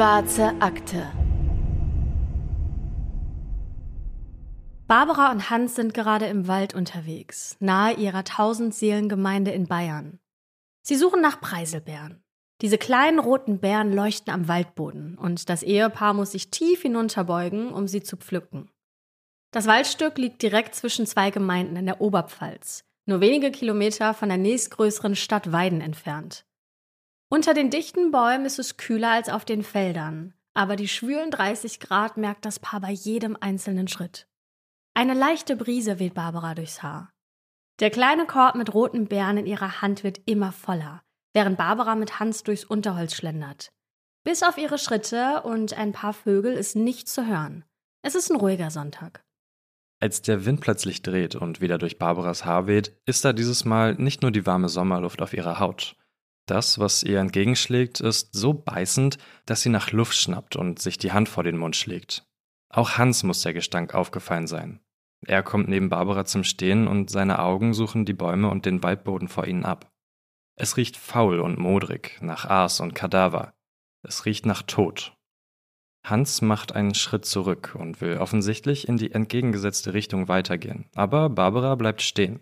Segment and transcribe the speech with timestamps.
[0.00, 1.12] schwarze Akte.
[4.86, 10.18] Barbara und Hans sind gerade im Wald unterwegs, nahe ihrer Tausendseelengemeinde in Bayern.
[10.80, 12.24] Sie suchen nach Preiselbeeren.
[12.62, 17.86] Diese kleinen roten Beeren leuchten am Waldboden und das Ehepaar muss sich tief hinunterbeugen, um
[17.86, 18.70] sie zu pflücken.
[19.50, 24.38] Das Waldstück liegt direkt zwischen zwei Gemeinden in der Oberpfalz, nur wenige Kilometer von der
[24.38, 26.46] nächstgrößeren Stadt Weiden entfernt.
[27.32, 31.78] Unter den dichten Bäumen ist es kühler als auf den Feldern, aber die schwülen 30
[31.78, 34.26] Grad merkt das Paar bei jedem einzelnen Schritt.
[34.94, 37.12] Eine leichte Brise weht Barbara durchs Haar.
[37.78, 42.18] Der kleine Korb mit roten Beeren in ihrer Hand wird immer voller, während Barbara mit
[42.18, 43.70] Hans durchs Unterholz schlendert.
[44.24, 47.64] Bis auf ihre Schritte und ein paar Vögel ist nichts zu hören.
[48.02, 49.22] Es ist ein ruhiger Sonntag.
[50.00, 53.94] Als der Wind plötzlich dreht und wieder durch Barbaras Haar weht, ist da dieses Mal
[53.94, 55.94] nicht nur die warme Sommerluft auf ihrer Haut.
[56.50, 61.12] Das, was ihr entgegenschlägt, ist so beißend, dass sie nach Luft schnappt und sich die
[61.12, 62.26] Hand vor den Mund schlägt.
[62.68, 64.80] Auch Hans muss der Gestank aufgefallen sein.
[65.24, 69.28] Er kommt neben Barbara zum Stehen und seine Augen suchen die Bäume und den Waldboden
[69.28, 69.92] vor ihnen ab.
[70.56, 73.54] Es riecht faul und modrig, nach Aas und Kadaver.
[74.02, 75.16] Es riecht nach Tod.
[76.04, 81.76] Hans macht einen Schritt zurück und will offensichtlich in die entgegengesetzte Richtung weitergehen, aber Barbara
[81.76, 82.40] bleibt stehen.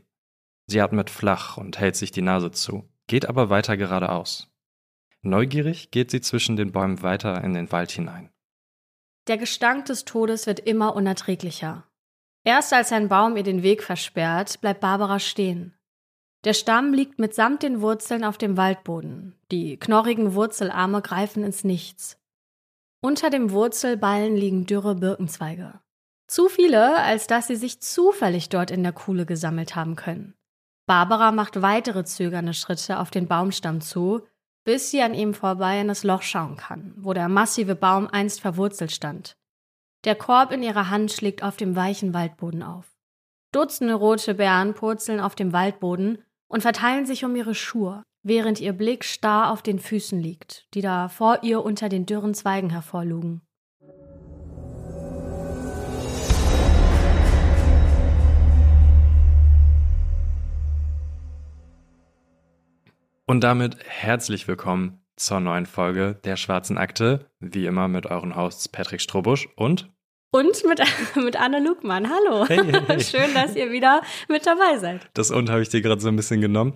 [0.66, 4.48] Sie atmet flach und hält sich die Nase zu, geht aber weiter geradeaus.
[5.22, 8.30] Neugierig geht sie zwischen den Bäumen weiter in den Wald hinein.
[9.26, 11.84] Der Gestank des Todes wird immer unerträglicher.
[12.44, 15.74] Erst als ein Baum ihr den Weg versperrt, bleibt Barbara stehen.
[16.44, 19.34] Der Stamm liegt mitsamt den Wurzeln auf dem Waldboden.
[19.50, 22.16] Die knorrigen Wurzelarme greifen ins Nichts.
[23.00, 25.80] Unter dem Wurzelballen liegen dürre Birkenzweige.
[26.26, 30.37] Zu viele, als dass sie sich zufällig dort in der Kuhle gesammelt haben können.
[30.88, 34.22] Barbara macht weitere zögernde Schritte auf den Baumstamm zu,
[34.64, 38.40] bis sie an ihm vorbei in das Loch schauen kann, wo der massive Baum einst
[38.40, 39.36] verwurzelt stand.
[40.04, 42.86] Der Korb in ihrer Hand schlägt auf dem weichen Waldboden auf.
[43.52, 48.72] Dutzende rote Beeren purzeln auf dem Waldboden und verteilen sich um ihre Schuhe, während ihr
[48.72, 53.42] Blick starr auf den Füßen liegt, die da vor ihr unter den dürren Zweigen hervorlugen.
[63.28, 67.26] Und damit herzlich willkommen zur neuen Folge der Schwarzen Akte.
[67.40, 69.92] Wie immer mit euren Hosts Patrick Strobusch und
[70.30, 70.80] und mit,
[71.14, 72.08] mit Anne Lugmann.
[72.08, 72.46] Hallo.
[72.48, 73.00] Hey, hey.
[73.04, 74.00] Schön, dass ihr wieder
[74.30, 75.10] mit dabei seid.
[75.12, 76.72] Das und habe ich dir gerade so ein bisschen genommen.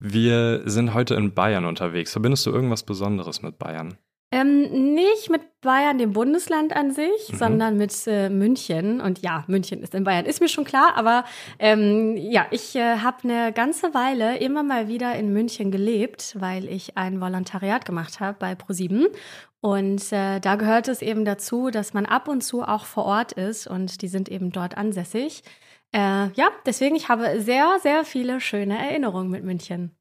[0.00, 2.10] Wir sind heute in Bayern unterwegs.
[2.10, 3.96] Verbindest du irgendwas Besonderes mit Bayern?
[4.34, 7.36] Ähm, nicht mit Bayern, dem Bundesland an sich, mhm.
[7.36, 9.00] sondern mit äh, München.
[9.00, 10.94] Und ja, München ist in Bayern, ist mir schon klar.
[10.96, 11.24] Aber
[11.60, 16.68] ähm, ja, ich äh, habe eine ganze Weile immer mal wieder in München gelebt, weil
[16.68, 19.06] ich ein Volontariat gemacht habe bei ProSieben.
[19.60, 23.30] Und äh, da gehört es eben dazu, dass man ab und zu auch vor Ort
[23.30, 25.44] ist und die sind eben dort ansässig.
[25.92, 29.92] Äh, ja, deswegen, ich habe sehr, sehr viele schöne Erinnerungen mit München.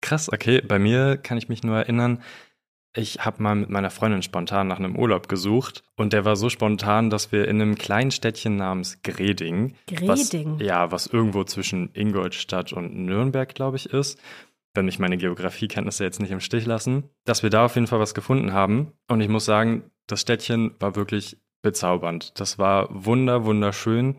[0.00, 0.62] Krass, okay.
[0.62, 2.22] Bei mir kann ich mich nur erinnern,
[2.94, 6.50] ich habe mal mit meiner Freundin spontan nach einem Urlaub gesucht und der war so
[6.50, 10.08] spontan, dass wir in einem kleinen Städtchen namens Greding, Greding.
[10.58, 14.20] Was, ja, was irgendwo zwischen Ingolstadt und Nürnberg, glaube ich, ist,
[14.74, 18.00] wenn mich meine Geografiekenntnisse jetzt nicht im Stich lassen, dass wir da auf jeden Fall
[18.00, 18.92] was gefunden haben.
[19.08, 22.38] Und ich muss sagen, das Städtchen war wirklich bezaubernd.
[22.40, 24.16] Das war wunder, wunderschön.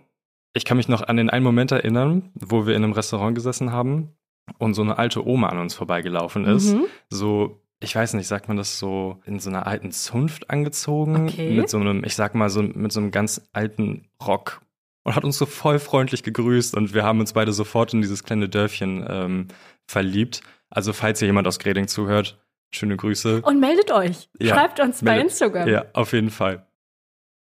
[0.54, 3.72] Ich kann mich noch an den einen Moment erinnern, wo wir in einem Restaurant gesessen
[3.72, 4.16] haben
[4.58, 6.74] und so eine alte Oma an uns vorbeigelaufen ist.
[6.74, 6.86] Mhm.
[7.10, 11.52] So ich weiß nicht, sagt man das so in so einer alten Zunft angezogen, okay.
[11.52, 14.62] mit so einem, ich sag mal so mit so einem ganz alten Rock
[15.04, 18.24] und hat uns so voll freundlich gegrüßt und wir haben uns beide sofort in dieses
[18.24, 19.48] kleine Dörfchen ähm,
[19.86, 20.42] verliebt.
[20.70, 22.40] Also falls hier jemand aus Greding zuhört,
[22.72, 23.42] schöne Grüße.
[23.42, 24.30] Und meldet euch.
[24.40, 25.68] Ja, Schreibt uns meldet, bei Instagram.
[25.68, 26.66] Ja, auf jeden Fall.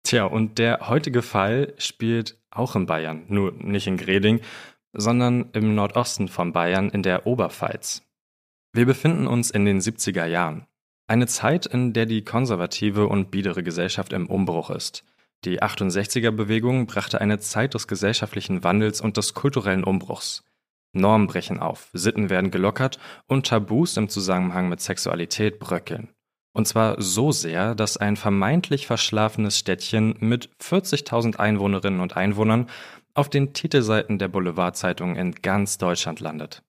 [0.04, 4.40] Tja, und der heutige Fall spielt auch in Bayern, nur nicht in Greding,
[4.92, 8.07] sondern im Nordosten von Bayern in der Oberpfalz.
[8.78, 10.64] Wir befinden uns in den 70er Jahren.
[11.08, 15.02] Eine Zeit, in der die konservative und biedere Gesellschaft im Umbruch ist.
[15.44, 20.44] Die 68er-Bewegung brachte eine Zeit des gesellschaftlichen Wandels und des kulturellen Umbruchs.
[20.92, 26.10] Normen brechen auf, Sitten werden gelockert und Tabus im Zusammenhang mit Sexualität bröckeln.
[26.52, 32.68] Und zwar so sehr, dass ein vermeintlich verschlafenes Städtchen mit 40.000 Einwohnerinnen und Einwohnern
[33.14, 36.62] auf den Titelseiten der Boulevardzeitungen in ganz Deutschland landet.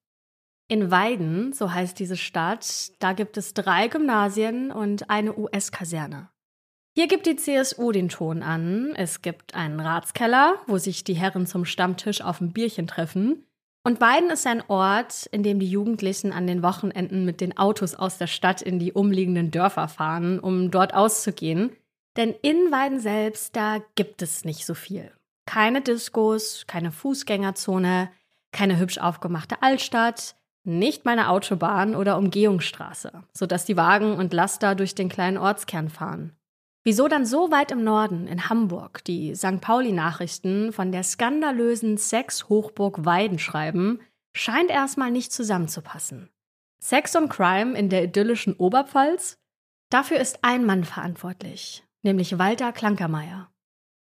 [0.72, 6.30] In Weiden, so heißt diese Stadt, da gibt es drei Gymnasien und eine US-Kaserne.
[6.96, 8.94] Hier gibt die CSU den Ton an.
[8.96, 13.48] Es gibt einen Ratskeller, wo sich die Herren zum Stammtisch auf ein Bierchen treffen.
[13.84, 17.96] Und Weiden ist ein Ort, in dem die Jugendlichen an den Wochenenden mit den Autos
[17.96, 21.72] aus der Stadt in die umliegenden Dörfer fahren, um dort auszugehen.
[22.16, 25.12] Denn in Weiden selbst, da gibt es nicht so viel.
[25.48, 28.12] Keine Diskos, keine Fußgängerzone,
[28.52, 34.96] keine hübsch aufgemachte Altstadt, nicht meine Autobahn oder Umgehungsstraße, sodass die Wagen und Laster durch
[34.96, 36.34] den kleinen Ortskern fahren.
[36.84, 39.62] Wieso dann so weit im Norden, in Hamburg, die St.
[39.62, 44.00] Pauli-Nachrichten von der skandalösen Sex-Hochburg Weiden schreiben,
[44.34, 46.30] scheint erstmal nicht zusammenzupassen.
[46.82, 49.38] Sex und Crime in der idyllischen Oberpfalz?
[49.90, 53.52] Dafür ist ein Mann verantwortlich, nämlich Walter Klankermeier.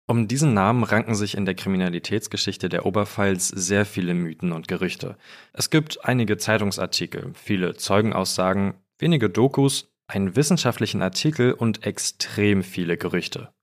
[0.06, 5.18] Um diesen Namen ranken sich in der Kriminalitätsgeschichte der Oberpfalz sehr viele Mythen und Gerüchte.
[5.54, 13.54] Es gibt einige Zeitungsartikel, viele Zeugenaussagen, wenige Dokus, einen wissenschaftlichen Artikel und extrem viele Gerüchte.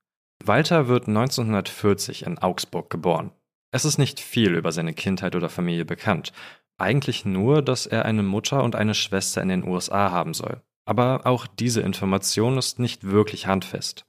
[0.43, 3.31] Walter wird 1940 in Augsburg geboren.
[3.71, 6.33] Es ist nicht viel über seine Kindheit oder Familie bekannt.
[6.79, 10.61] Eigentlich nur, dass er eine Mutter und eine Schwester in den USA haben soll.
[10.85, 14.05] Aber auch diese Information ist nicht wirklich handfest.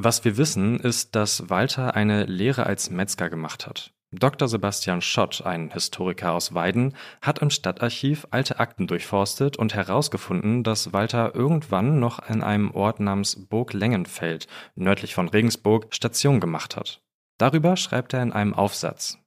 [0.00, 3.92] Was wir wissen, ist, dass Walter eine Lehre als Metzger gemacht hat.
[4.12, 4.46] Dr.
[4.46, 10.92] Sebastian Schott, ein Historiker aus Weiden, hat im Stadtarchiv alte Akten durchforstet und herausgefunden, dass
[10.92, 14.46] Walter irgendwann noch in einem Ort namens Burg Lengenfeld,
[14.76, 17.02] nördlich von Regensburg, Station gemacht hat.
[17.36, 19.18] Darüber schreibt er in einem Aufsatz.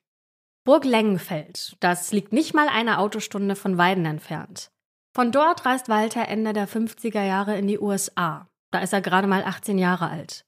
[0.63, 4.71] Burg Lengenfeld, das liegt nicht mal eine Autostunde von Weiden entfernt.
[5.13, 8.47] Von dort reist Walter Ende der 50er Jahre in die USA.
[8.71, 10.45] Da ist er gerade mal 18 Jahre alt.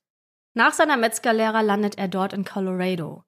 [0.53, 3.23] Nach seiner Metzgerlehre landet er dort in Colorado.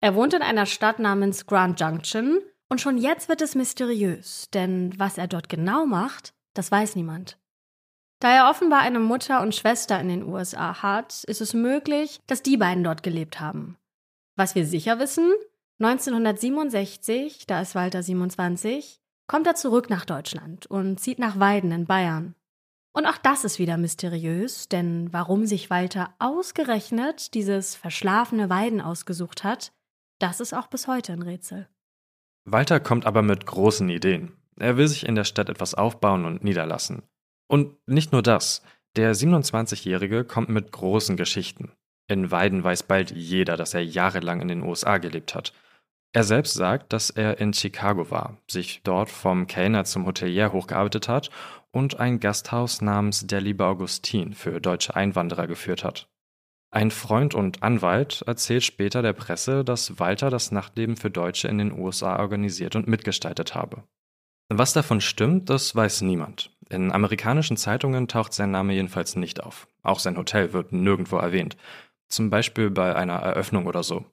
[0.00, 4.94] Er wohnt in einer Stadt namens Grand Junction und schon jetzt wird es mysteriös, denn
[4.98, 7.38] was er dort genau macht, das weiß niemand.
[8.20, 12.42] Da er offenbar eine Mutter und Schwester in den USA hat, ist es möglich, dass
[12.42, 13.76] die beiden dort gelebt haben.
[14.36, 15.32] Was wir sicher wissen,
[15.80, 21.86] 1967, da ist Walter 27, kommt er zurück nach Deutschland und zieht nach Weiden in
[21.86, 22.34] Bayern.
[22.98, 29.44] Und auch das ist wieder mysteriös, denn warum sich Walter ausgerechnet dieses verschlafene Weiden ausgesucht
[29.44, 29.70] hat,
[30.18, 31.68] das ist auch bis heute ein Rätsel.
[32.44, 34.32] Walter kommt aber mit großen Ideen.
[34.58, 37.04] Er will sich in der Stadt etwas aufbauen und niederlassen.
[37.46, 38.62] Und nicht nur das,
[38.96, 41.70] der 27-Jährige kommt mit großen Geschichten.
[42.08, 45.52] In Weiden weiß bald jeder, dass er jahrelang in den USA gelebt hat.
[46.12, 51.06] Er selbst sagt, dass er in Chicago war, sich dort vom Kellner zum Hotelier hochgearbeitet
[51.06, 51.30] hat
[51.72, 56.08] und ein Gasthaus namens Der liebe Augustin für deutsche Einwanderer geführt hat.
[56.70, 61.58] Ein Freund und Anwalt erzählt später der Presse, dass Walter das Nachtleben für Deutsche in
[61.58, 63.84] den USA organisiert und mitgestaltet habe.
[64.50, 66.50] Was davon stimmt, das weiß niemand.
[66.70, 69.66] In amerikanischen Zeitungen taucht sein Name jedenfalls nicht auf.
[69.82, 71.56] Auch sein Hotel wird nirgendwo erwähnt.
[72.08, 74.04] Zum Beispiel bei einer Eröffnung oder so.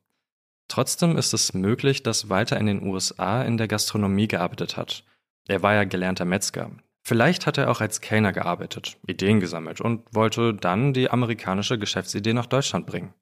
[0.67, 5.03] Trotzdem ist es möglich, dass Walter in den USA in der Gastronomie gearbeitet hat.
[5.47, 6.71] Er war ja gelernter Metzger.
[7.07, 12.33] Vielleicht hat er auch als Kellner gearbeitet, Ideen gesammelt und wollte dann die amerikanische Geschäftsidee
[12.33, 13.13] nach Deutschland bringen.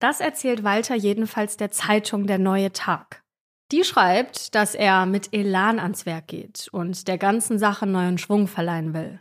[0.00, 3.22] Das erzählt Walter jedenfalls der Zeitung Der Neue Tag.
[3.70, 8.48] Die schreibt, dass er mit Elan ans Werk geht und der ganzen Sache neuen Schwung
[8.48, 9.20] verleihen will.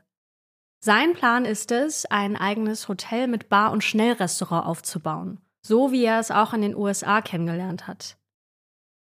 [0.79, 6.19] Sein Plan ist es, ein eigenes Hotel mit Bar und Schnellrestaurant aufzubauen, so wie er
[6.19, 8.17] es auch in den USA kennengelernt hat.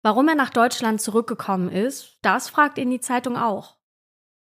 [0.03, 3.80] Warum er nach Deutschland zurückgekommen ist, das fragt ihn die Zeitung auch.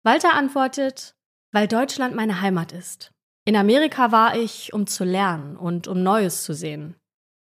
[0.02, 1.14] Walter antwortet,
[1.52, 3.12] weil Deutschland meine Heimat ist.
[3.44, 6.96] In Amerika war ich, um zu lernen und um Neues zu sehen.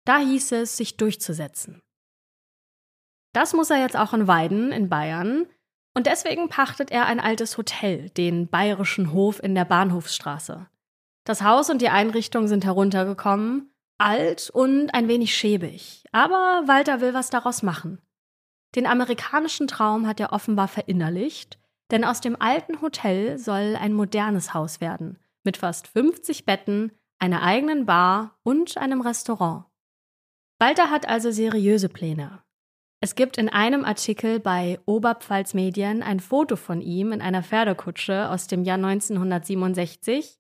[0.06, 1.82] Da hieß es, sich durchzusetzen.
[3.34, 5.46] Das muss er jetzt auch in Weiden in Bayern
[5.96, 10.68] und deswegen pachtet er ein altes Hotel, den Bayerischen Hof in der Bahnhofsstraße.
[11.24, 17.14] Das Haus und die Einrichtung sind heruntergekommen, alt und ein wenig schäbig, aber Walter will
[17.14, 18.02] was daraus machen.
[18.76, 24.54] Den amerikanischen Traum hat er offenbar verinnerlicht denn aus dem alten Hotel soll ein modernes
[24.54, 29.66] Haus werden, mit fast 50 Betten, einer eigenen Bar und einem Restaurant.
[30.60, 32.44] Walter hat also seriöse Pläne.
[33.02, 38.30] Es gibt in einem Artikel bei Oberpfalz Medien ein Foto von ihm in einer Pferdekutsche
[38.30, 40.40] aus dem Jahr 1967.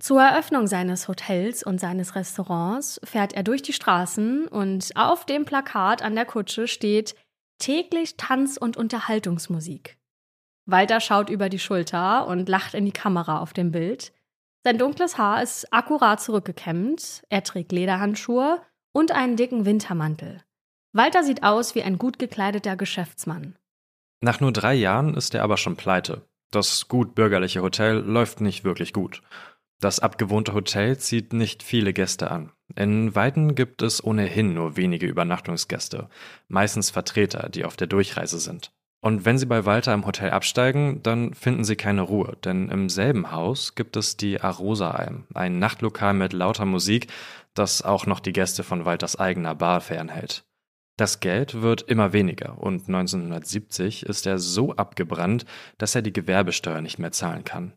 [0.00, 5.44] Zur Eröffnung seines Hotels und seines Restaurants fährt er durch die Straßen und auf dem
[5.44, 7.14] Plakat an der Kutsche steht
[7.58, 9.96] täglich Tanz- und Unterhaltungsmusik.
[10.66, 14.12] Walter schaut über die Schulter und lacht in die Kamera auf dem Bild.
[14.64, 20.42] Sein dunkles Haar ist akkurat zurückgekämmt, er trägt Lederhandschuhe und einen dicken Wintermantel.
[20.92, 23.56] Walter sieht aus wie ein gut gekleideter Geschäftsmann.
[24.22, 26.26] Nach nur drei Jahren ist er aber schon pleite.
[26.50, 29.20] Das gut bürgerliche Hotel läuft nicht wirklich gut.
[29.80, 32.52] Das abgewohnte Hotel zieht nicht viele Gäste an.
[32.74, 36.08] In Weiden gibt es ohnehin nur wenige Übernachtungsgäste,
[36.48, 38.72] meistens Vertreter, die auf der Durchreise sind.
[39.04, 42.88] Und wenn Sie bei Walter im Hotel absteigen, dann finden Sie keine Ruhe, denn im
[42.88, 47.08] selben Haus gibt es die Arosa-Alm, ein Nachtlokal mit lauter Musik,
[47.52, 50.46] das auch noch die Gäste von Walters eigener Bar fernhält.
[50.96, 55.44] Das Geld wird immer weniger und 1970 ist er so abgebrannt,
[55.76, 57.74] dass er die Gewerbesteuer nicht mehr zahlen kann.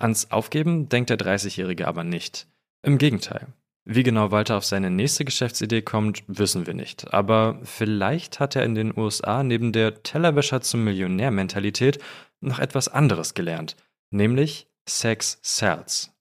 [0.00, 2.48] Ans Aufgeben denkt der 30-Jährige aber nicht.
[2.82, 3.46] Im Gegenteil,
[3.88, 7.14] wie genau Walter auf seine nächste Geschäftsidee kommt, wissen wir nicht.
[7.14, 12.00] Aber vielleicht hat er in den USA neben der Tellerwäscher zum Millionär-Mentalität
[12.40, 13.76] noch etwas anderes gelernt,
[14.10, 16.12] nämlich Sex Sells.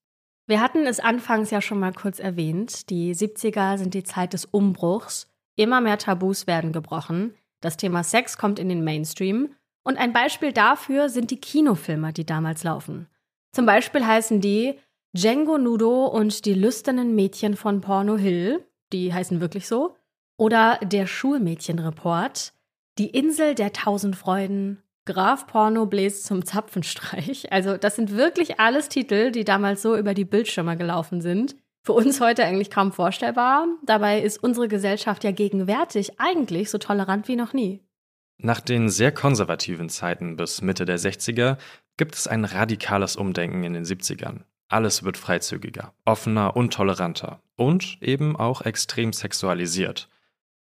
[0.47, 2.91] Wir hatten es anfangs ja schon mal kurz erwähnt.
[2.91, 5.27] Die 70er sind die Zeit des Umbruchs.
[5.55, 7.33] Immer mehr Tabus werden gebrochen.
[7.61, 9.55] Das Thema Sex kommt in den Mainstream.
[9.83, 13.07] Und ein Beispiel dafür sind die Kinofilme, die damals laufen.
[13.53, 14.75] Zum Beispiel heißen die
[15.15, 19.95] Django Nudo und die lüsternen Mädchen von Porno Hill, die heißen wirklich so,
[20.35, 22.51] oder der Schulmädchenreport,
[22.97, 27.47] die Insel der tausend Freuden, Graf Porno bläst zum Zapfenstreich.
[27.51, 31.55] Also das sind wirklich alles Titel, die damals so über die Bildschirme gelaufen sind.
[31.81, 33.67] Für uns heute eigentlich kaum vorstellbar.
[33.85, 37.81] Dabei ist unsere Gesellschaft ja gegenwärtig eigentlich so tolerant wie noch nie.
[38.37, 41.55] Nach den sehr konservativen Zeiten bis Mitte der 60er
[41.95, 44.41] gibt es ein radikales Umdenken in den 70ern.
[44.67, 50.09] Alles wird freizügiger, offener und toleranter und eben auch extrem sexualisiert.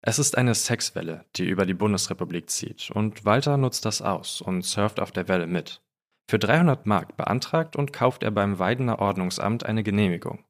[0.02, 4.64] Es ist eine Sexwelle, die über die Bundesrepublik zieht und Walter nutzt das aus und
[4.64, 5.82] surft auf der Welle mit.
[6.30, 10.46] Für 300 Mark beantragt und kauft er beim Weidener Ordnungsamt eine Genehmigung.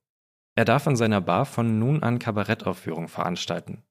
[0.56, 3.84] Er darf in seiner Bar von nun an Kabarettaufführungen veranstalten.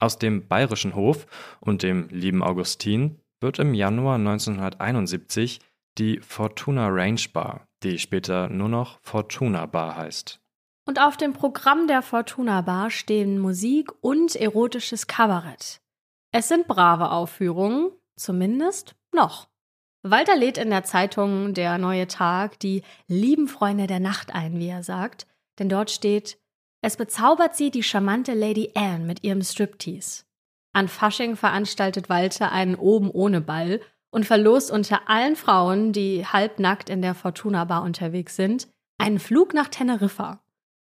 [0.00, 1.26] Aus dem Bayerischen Hof
[1.60, 5.60] und dem lieben Augustin wird im Januar 1971
[5.98, 10.40] die Fortuna Range Bar, die später nur noch Fortuna Bar heißt.
[10.86, 15.80] Und auf dem Programm der Fortuna Bar stehen Musik und erotisches Kabarett.
[16.32, 19.48] Es sind brave Aufführungen, zumindest noch.
[20.02, 24.68] Walter lädt in der Zeitung Der Neue Tag die lieben Freunde der Nacht ein, wie
[24.68, 25.26] er sagt,
[25.58, 26.38] denn dort steht,
[26.80, 30.24] es bezaubert sie die charmante Lady Anne mit ihrem Striptease.
[30.72, 36.90] An Fasching veranstaltet Walter einen oben ohne Ball und verlost unter allen Frauen, die halbnackt
[36.90, 40.42] in der Fortuna Bar unterwegs sind, einen Flug nach Teneriffa.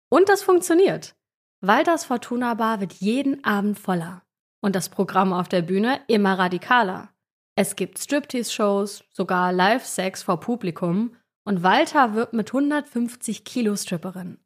[0.09, 1.15] Und das funktioniert.
[1.61, 4.23] Walters Fortuna Bar wird jeden Abend voller
[4.61, 7.11] und das Programm auf der Bühne immer radikaler.
[7.57, 14.39] Es gibt Striptease-Shows, sogar Live-Sex vor Publikum und Walter wirbt mit 150 Kilo Stripperin.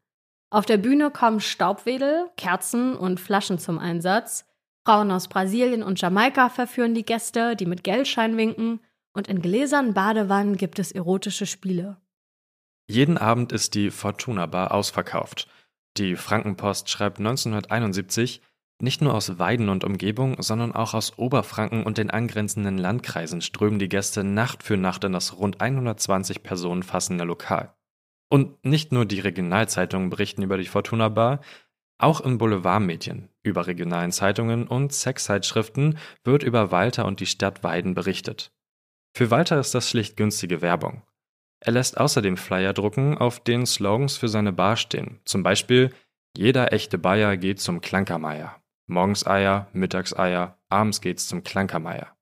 [0.50, 4.47] Auf der Bühne kommen Staubwedel, Kerzen und Flaschen zum Einsatz
[4.88, 8.80] Frauen aus Brasilien und Jamaika verführen die Gäste, die mit Geldschein winken,
[9.12, 11.98] und in Gläsern Badewannen gibt es erotische Spiele.
[12.88, 15.46] Jeden Abend ist die Fortuna Bar ausverkauft.
[15.98, 18.40] Die Frankenpost schreibt 1971,
[18.80, 23.78] nicht nur aus Weiden und Umgebung, sondern auch aus Oberfranken und den angrenzenden Landkreisen strömen
[23.78, 27.74] die Gäste Nacht für Nacht in das rund 120 Personen fassende Lokal.
[28.30, 31.40] Und nicht nur die Regionalzeitungen berichten über die Fortuna Bar,
[31.98, 38.52] auch im Boulevardmedien, überregionalen Zeitungen und Sexzeitschriften wird über Walter und die Stadt Weiden berichtet.
[39.14, 41.02] Für Walter ist das schlicht günstige Werbung.
[41.60, 45.20] Er lässt außerdem Flyer drucken, auf denen Slogans für seine Bar stehen.
[45.24, 45.92] Zum Beispiel
[46.36, 48.62] Jeder echte Bayer geht zum Klankermeier.
[48.86, 52.16] Morgens Eier, mittags Eier, abends geht's zum Klankermeier.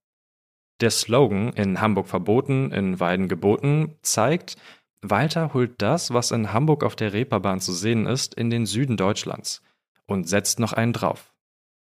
[0.80, 4.56] Der Slogan in Hamburg verboten, in Weiden geboten zeigt,
[5.02, 8.96] Walter holt das, was in Hamburg auf der Reeperbahn zu sehen ist, in den Süden
[8.96, 9.62] Deutschlands
[10.06, 11.32] und setzt noch einen drauf.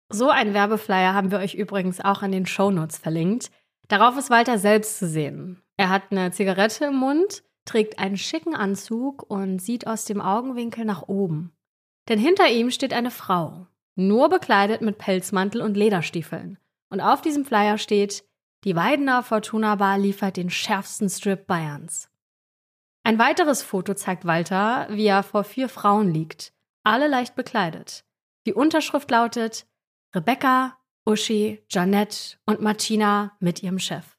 [0.08, 3.50] So einen Werbeflyer haben wir euch übrigens auch an den Shownotes verlinkt.
[3.88, 5.62] Darauf ist Walter selbst zu sehen.
[5.76, 10.84] Er hat eine Zigarette im Mund, trägt einen schicken Anzug und sieht aus dem Augenwinkel
[10.84, 11.52] nach oben.
[12.08, 13.66] Denn hinter ihm steht eine Frau,
[13.96, 16.58] nur bekleidet mit Pelzmantel und Lederstiefeln.
[16.90, 18.24] Und auf diesem Flyer steht,
[18.64, 22.10] die Weidener Fortuna Bar liefert den schärfsten Strip Bayerns.
[23.02, 26.53] Ein weiteres Foto zeigt Walter, wie er vor vier Frauen liegt
[26.84, 28.04] alle leicht bekleidet.
[28.46, 29.66] Die Unterschrift lautet
[30.14, 34.16] Rebecca, Uschi, Janette und Martina mit ihrem Chef.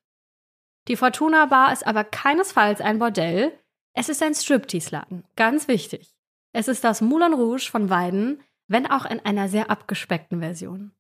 [0.88, 3.58] Die Fortuna Bar ist aber keinesfalls ein Bordell,
[3.94, 6.14] es ist ein Striptease-Laden, ganz wichtig.
[6.52, 10.92] Es ist das Moulin Rouge von Weiden, wenn auch in einer sehr abgespeckten Version.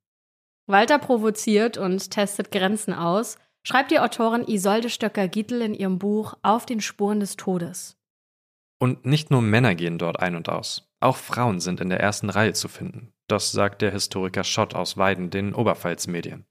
[0.67, 6.65] Walter provoziert und testet Grenzen aus, schreibt die Autorin Isolde Stöcker-Gietel in ihrem Buch Auf
[6.65, 7.98] den Spuren des Todes.
[8.79, 10.85] Und nicht nur Männer gehen dort ein und aus.
[11.00, 13.14] Auch Frauen sind in der ersten Reihe zu finden.
[13.28, 16.46] Das sagt der Historiker Schott aus Weiden den Oberpfalz-Medien.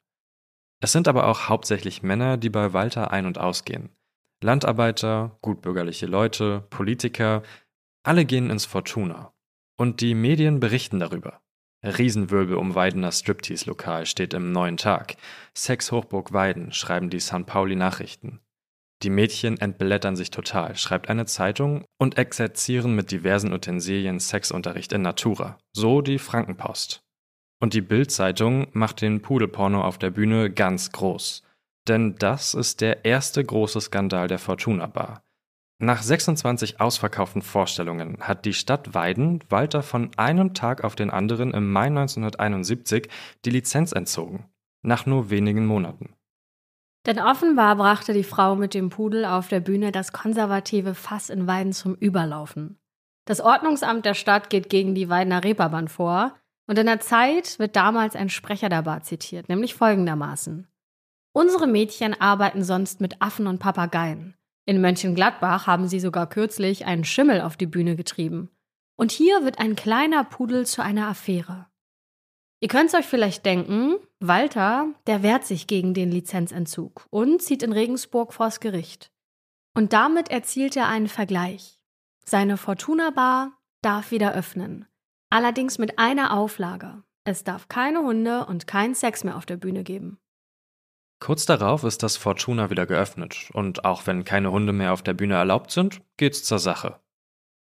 [0.81, 3.91] Es sind aber auch hauptsächlich Männer, die bei Walter ein- und ausgehen.
[4.43, 7.43] Landarbeiter, gutbürgerliche Leute, Politiker,
[8.03, 9.33] alle gehen ins Fortuna.
[9.79, 11.41] Und die Medien berichten darüber.
[11.83, 15.17] Riesenwirbel um Weidener Striptease-Lokal steht im Neuen Tag.
[15.55, 17.47] Sex Hochburg Weiden, schreiben die St.
[17.47, 18.41] Pauli Nachrichten.
[19.05, 25.03] Die Mädchen entblättern sich total, schreibt eine Zeitung und exerzieren mit diversen Utensilien Sexunterricht in
[25.03, 25.59] Natura.
[25.75, 27.03] So die Frankenpost.
[27.61, 31.43] Und die Bild-Zeitung macht den Pudelporno auf der Bühne ganz groß.
[31.87, 35.23] Denn das ist der erste große Skandal der Fortuna Bar.
[35.79, 41.53] Nach 26 ausverkauften Vorstellungen hat die Stadt Weiden Walter von einem Tag auf den anderen
[41.53, 43.09] im Mai 1971
[43.45, 44.47] die Lizenz entzogen.
[44.81, 46.15] Nach nur wenigen Monaten.
[47.07, 51.47] Denn offenbar brachte die Frau mit dem Pudel auf der Bühne das konservative Fass in
[51.47, 52.79] Weiden zum Überlaufen.
[53.27, 56.35] Das Ordnungsamt der Stadt geht gegen die Weidener Reeperbahn vor
[56.67, 60.67] und in der Zeit wird damals ein Sprecher der Bar zitiert, nämlich folgendermaßen.
[61.33, 64.35] Unsere Mädchen arbeiten sonst mit Affen und Papageien.
[64.67, 68.51] In Mönchengladbach haben sie sogar kürzlich einen Schimmel auf die Bühne getrieben.
[68.97, 71.67] Und hier wird ein kleiner Pudel zu einer Affäre.
[72.65, 77.75] Ihr könnt's euch vielleicht denken, Walter, der wehrt sich gegen den Lizenzentzug und zieht in
[77.75, 79.13] Regensburg vors Gericht.
[79.75, 81.79] Und damit erzielt er einen Vergleich.
[82.25, 83.53] Seine Fortuna Bar
[83.83, 84.87] darf wieder öffnen.
[85.29, 87.03] Allerdings mit einer Auflage.
[87.25, 90.17] Es darf keine Hunde und keinen Sex mehr auf der Bühne geben.
[91.21, 95.13] Kurz darauf ist das Fortuna wieder geöffnet und auch wenn keine Hunde mehr auf der
[95.13, 96.99] Bühne erlaubt sind, geht's zur Sache.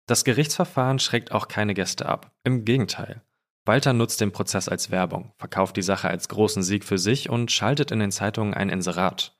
[0.06, 2.30] Das Gerichtsverfahren schreckt auch keine Gäste ab.
[2.44, 3.22] Im Gegenteil.
[3.64, 7.52] Walter nutzt den Prozess als Werbung, verkauft die Sache als großen Sieg für sich und
[7.52, 9.38] schaltet in den Zeitungen ein Inserat.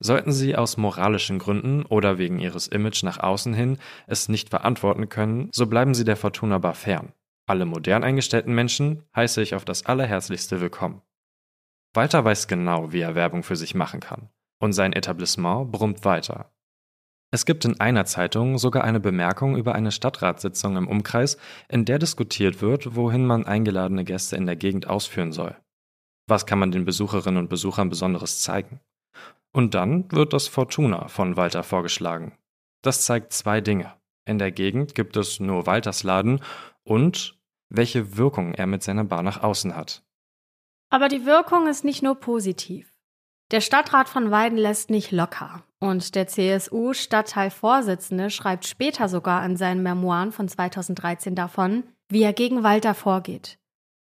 [0.00, 5.08] Sollten Sie aus moralischen Gründen oder wegen Ihres Image nach außen hin es nicht verantworten
[5.08, 7.12] können, so bleiben Sie der Fortuna Bar fern.
[7.46, 11.02] Alle modern eingestellten Menschen heiße ich auf das allerherzlichste willkommen.
[11.92, 14.30] Walter weiß genau, wie er Werbung für sich machen kann.
[14.58, 16.50] Und sein Etablissement brummt weiter.
[17.34, 21.36] Es gibt in einer Zeitung sogar eine Bemerkung über eine Stadtratssitzung im Umkreis,
[21.68, 25.56] in der diskutiert wird, wohin man eingeladene Gäste in der Gegend ausführen soll.
[26.28, 28.78] Was kann man den Besucherinnen und Besuchern Besonderes zeigen?
[29.52, 32.38] Und dann wird das Fortuna von Walter vorgeschlagen.
[32.82, 33.92] Das zeigt zwei Dinge.
[34.24, 36.40] In der Gegend gibt es nur Walters Laden
[36.84, 37.36] und
[37.68, 40.04] welche Wirkung er mit seiner Bar nach außen hat.
[40.88, 42.93] Aber die Wirkung ist nicht nur positiv.
[43.50, 45.64] Der Stadtrat von Weiden lässt nicht locker.
[45.78, 52.62] Und der CSU-Stadtteilvorsitzende schreibt später sogar in seinen Memoiren von 2013 davon, wie er gegen
[52.62, 53.58] Walter vorgeht.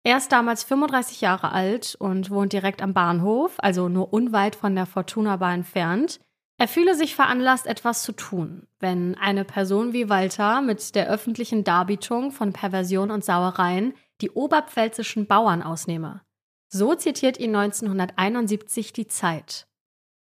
[0.03, 4.73] Er ist damals 35 Jahre alt und wohnt direkt am Bahnhof, also nur unweit von
[4.73, 6.21] der Fortuna Bar entfernt.
[6.57, 11.65] Er fühle sich veranlasst, etwas zu tun, wenn eine Person wie Walter mit der öffentlichen
[11.65, 16.21] Darbietung von Perversion und Sauereien die oberpfälzischen Bauern ausnehme.
[16.69, 19.67] So zitiert ihn 1971 die Zeit.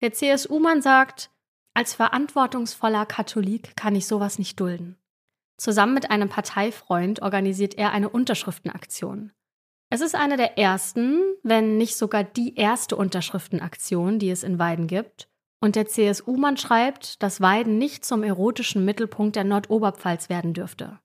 [0.00, 1.30] Der CSU-Mann sagt,
[1.74, 4.96] als verantwortungsvoller Katholik kann ich sowas nicht dulden.
[5.58, 9.32] Zusammen mit einem Parteifreund organisiert er eine Unterschriftenaktion.
[9.90, 14.86] Es ist eine der ersten, wenn nicht sogar die erste Unterschriftenaktion, die es in Weiden
[14.86, 15.28] gibt.
[15.60, 20.98] Und der CSU-Mann schreibt, dass Weiden nicht zum erotischen Mittelpunkt der Nordoberpfalz werden dürfte.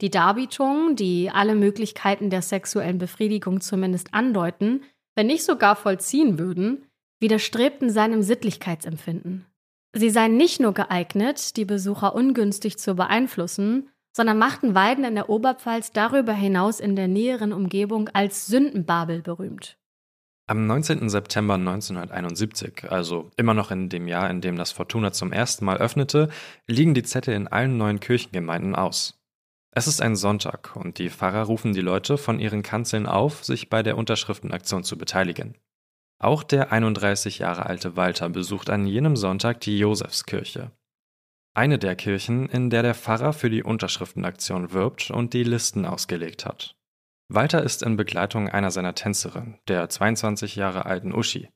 [0.00, 4.82] Die Darbietungen, die alle Möglichkeiten der sexuellen Befriedigung zumindest andeuten,
[5.14, 6.86] wenn nicht sogar vollziehen würden,
[7.20, 9.44] widerstrebten seinem Sittlichkeitsempfinden.
[9.92, 15.28] Sie seien nicht nur geeignet, die Besucher ungünstig zu beeinflussen, sondern machten Weiden in der
[15.28, 19.76] Oberpfalz darüber hinaus in der näheren Umgebung als Sündenbabel berühmt.
[20.46, 21.08] Am 19.
[21.08, 25.78] September 1971, also immer noch in dem Jahr, in dem das Fortuna zum ersten Mal
[25.78, 26.28] öffnete,
[26.66, 29.19] liegen die Zettel in allen neuen Kirchengemeinden aus.
[29.72, 33.70] Es ist ein Sonntag und die Pfarrer rufen die Leute von ihren Kanzeln auf, sich
[33.70, 35.56] bei der Unterschriftenaktion zu beteiligen.
[36.18, 40.72] Auch der 31 Jahre alte Walter besucht an jenem Sonntag die Josefskirche.
[41.54, 46.44] Eine der Kirchen, in der der Pfarrer für die Unterschriftenaktion wirbt und die Listen ausgelegt
[46.44, 46.76] hat.
[47.28, 51.48] Walter ist in Begleitung einer seiner Tänzerinnen, der 22 Jahre alten Uschi.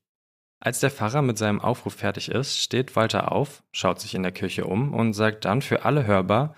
[0.61, 4.33] Als der Pfarrer mit seinem Aufruf fertig ist, steht Walter auf, schaut sich in der
[4.33, 6.55] Kirche um und sagt dann für alle hörbar,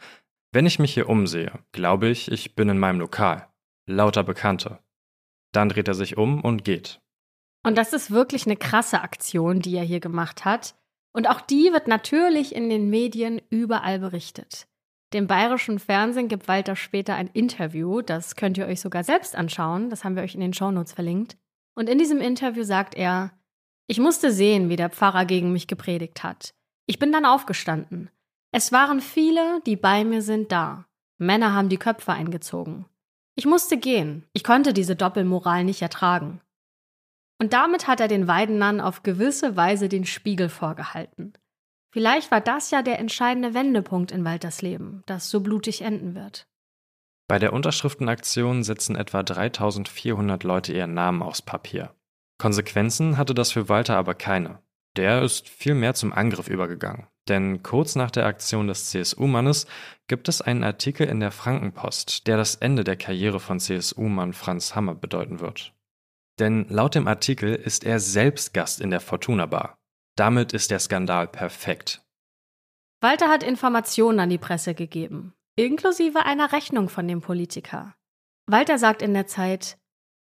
[0.52, 3.48] wenn ich mich hier umsehe, glaube ich, ich bin in meinem Lokal.
[3.86, 4.78] Lauter Bekannte.
[5.52, 7.00] Dann dreht er sich um und geht.
[7.64, 10.74] Und das ist wirklich eine krasse Aktion, die er hier gemacht hat.
[11.12, 14.68] Und auch die wird natürlich in den Medien überall berichtet.
[15.12, 19.88] Dem bayerischen Fernsehen gibt Walter später ein Interview, das könnt ihr euch sogar selbst anschauen,
[19.88, 21.36] das haben wir euch in den Shownotes verlinkt.
[21.74, 23.32] Und in diesem Interview sagt er,
[23.86, 26.54] ich musste sehen, wie der Pfarrer gegen mich gepredigt hat.
[26.86, 28.10] Ich bin dann aufgestanden.
[28.52, 30.86] Es waren viele, die bei mir sind, da.
[31.18, 32.86] Männer haben die Köpfe eingezogen.
[33.34, 34.24] Ich musste gehen.
[34.32, 36.40] Ich konnte diese Doppelmoral nicht ertragen.
[37.38, 41.34] Und damit hat er den Weidenern auf gewisse Weise den Spiegel vorgehalten.
[41.90, 46.46] Vielleicht war das ja der entscheidende Wendepunkt in Walters Leben, das so blutig enden wird.
[47.28, 51.94] Bei der Unterschriftenaktion setzen etwa 3400 Leute ihren Namen aufs Papier.
[52.38, 54.62] Konsequenzen hatte das für Walter aber keine.
[54.96, 57.06] Der ist vielmehr zum Angriff übergegangen.
[57.28, 59.66] Denn kurz nach der Aktion des CSU-Mannes
[60.06, 64.74] gibt es einen Artikel in der Frankenpost, der das Ende der Karriere von CSU-Mann Franz
[64.74, 65.72] Hammer bedeuten wird.
[66.38, 69.78] Denn laut dem Artikel ist er selbst Gast in der Fortuna Bar.
[70.16, 72.02] Damit ist der Skandal perfekt.
[73.00, 77.94] Walter hat Informationen an die Presse gegeben, inklusive einer Rechnung von dem Politiker.
[78.46, 79.78] Walter sagt in der Zeit,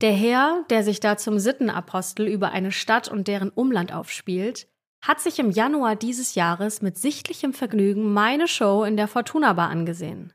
[0.00, 4.68] der Herr, der sich da zum Sittenapostel über eine Stadt und deren Umland aufspielt,
[5.02, 9.70] hat sich im Januar dieses Jahres mit sichtlichem Vergnügen meine Show in der Fortuna Bar
[9.70, 10.32] angesehen.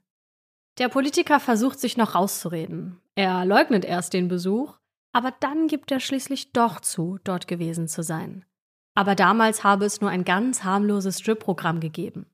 [0.77, 2.99] Der Politiker versucht sich noch rauszureden.
[3.15, 4.77] Er leugnet erst den Besuch,
[5.13, 8.43] aber dann gibt er schließlich doch zu, dort gewesen zu sein.
[8.95, 12.25] Aber damals habe es nur ein ganz harmloses Strip-Programm gegeben.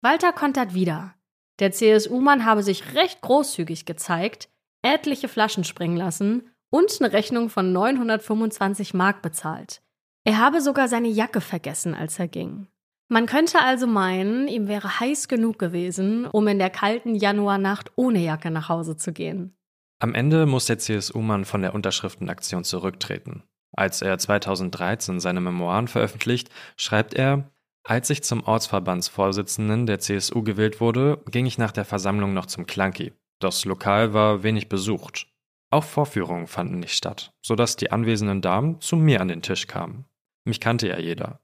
[0.00, 1.14] Walter kontert wieder.
[1.58, 4.48] Der CSU-Mann habe sich recht großzügig gezeigt,
[4.82, 9.82] etliche Flaschen springen lassen und eine Rechnung von 925 Mark bezahlt.
[10.28, 12.66] Er habe sogar seine Jacke vergessen, als er ging.
[13.08, 18.18] Man könnte also meinen, ihm wäre heiß genug gewesen, um in der kalten Januarnacht ohne
[18.18, 19.56] Jacke nach Hause zu gehen.
[20.00, 23.42] Am Ende muss der CSU-Mann von der Unterschriftenaktion zurücktreten.
[23.74, 27.50] Als er 2013 seine Memoiren veröffentlicht, schreibt er,
[27.82, 32.66] als ich zum Ortsverbandsvorsitzenden der CSU gewählt wurde, ging ich nach der Versammlung noch zum
[32.66, 33.14] Clunky.
[33.40, 35.26] Das Lokal war wenig besucht.
[35.70, 40.04] Auch Vorführungen fanden nicht statt, sodass die anwesenden Damen zu mir an den Tisch kamen.
[40.48, 41.40] Mich kannte ja jeder.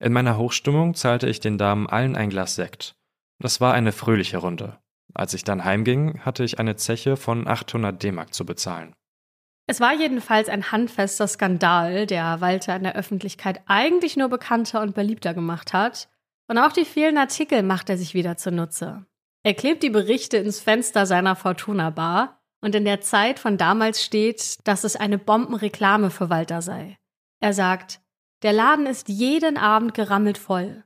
[0.00, 2.96] In meiner Hochstimmung zahlte ich den Damen allen ein Glas Sekt.
[3.38, 4.80] Das war eine fröhliche Runde.
[5.14, 8.96] Als ich dann heimging, hatte ich eine Zeche von 800 D-Mark zu bezahlen.
[9.68, 14.96] Es war jedenfalls ein handfester Skandal, der Walter in der Öffentlichkeit eigentlich nur bekannter und
[14.96, 16.08] beliebter gemacht hat.
[16.48, 19.06] Und auch die vielen Artikel macht er sich wieder zunutze.
[19.44, 24.02] Er klebt die Berichte ins Fenster seiner Fortuna Bar und in der Zeit von damals
[24.02, 26.98] steht, dass es eine Bombenreklame für Walter sei.
[27.40, 28.00] Er sagt,
[28.42, 30.84] der Laden ist jeden Abend gerammelt voll.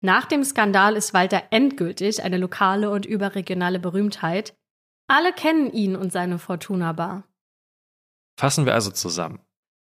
[0.00, 4.56] Nach dem Skandal ist Walter endgültig eine lokale und überregionale Berühmtheit.
[5.08, 7.24] Alle kennen ihn und seine Fortuna Bar.
[8.38, 9.40] Fassen wir also zusammen.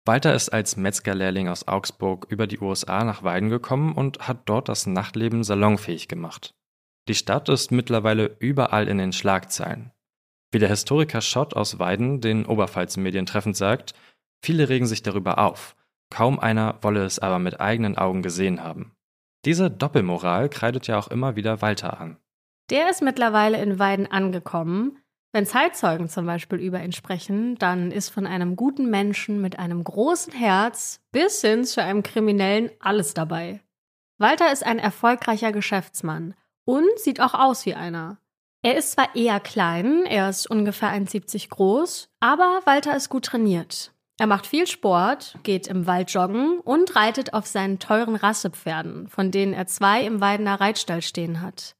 [0.04, 4.68] Walter ist als Metzgerlehrling aus Augsburg über die USA nach Weiden gekommen und hat dort
[4.68, 6.54] das Nachtleben salonfähig gemacht.
[7.08, 9.92] Die Stadt ist mittlerweile überall in den Schlagzeilen.
[10.52, 13.94] Wie der Historiker Schott aus Weiden den Oberpfalz-Medien treffend sagt,
[14.44, 15.75] viele regen sich darüber auf,
[16.10, 18.92] kaum einer wolle es aber mit eigenen Augen gesehen haben.
[19.44, 22.18] Diese Doppelmoral kreidet ja auch immer wieder Walter an.
[22.70, 24.98] Der ist mittlerweile in Weiden angekommen.
[25.32, 29.84] Wenn Zeitzeugen zum Beispiel über ihn sprechen, dann ist von einem guten Menschen mit einem
[29.84, 33.60] großen Herz bis hin zu einem Kriminellen alles dabei.
[34.18, 38.18] Walter ist ein erfolgreicher Geschäftsmann und sieht auch aus wie einer.
[38.62, 43.92] Er ist zwar eher klein, er ist ungefähr 1,70 groß, aber Walter ist gut trainiert.
[44.18, 49.31] Er macht viel Sport, geht im Wald joggen und reitet auf seinen teuren Rassepferden, von
[49.31, 51.76] denen er zwei im Weidener Reitstall stehen hat.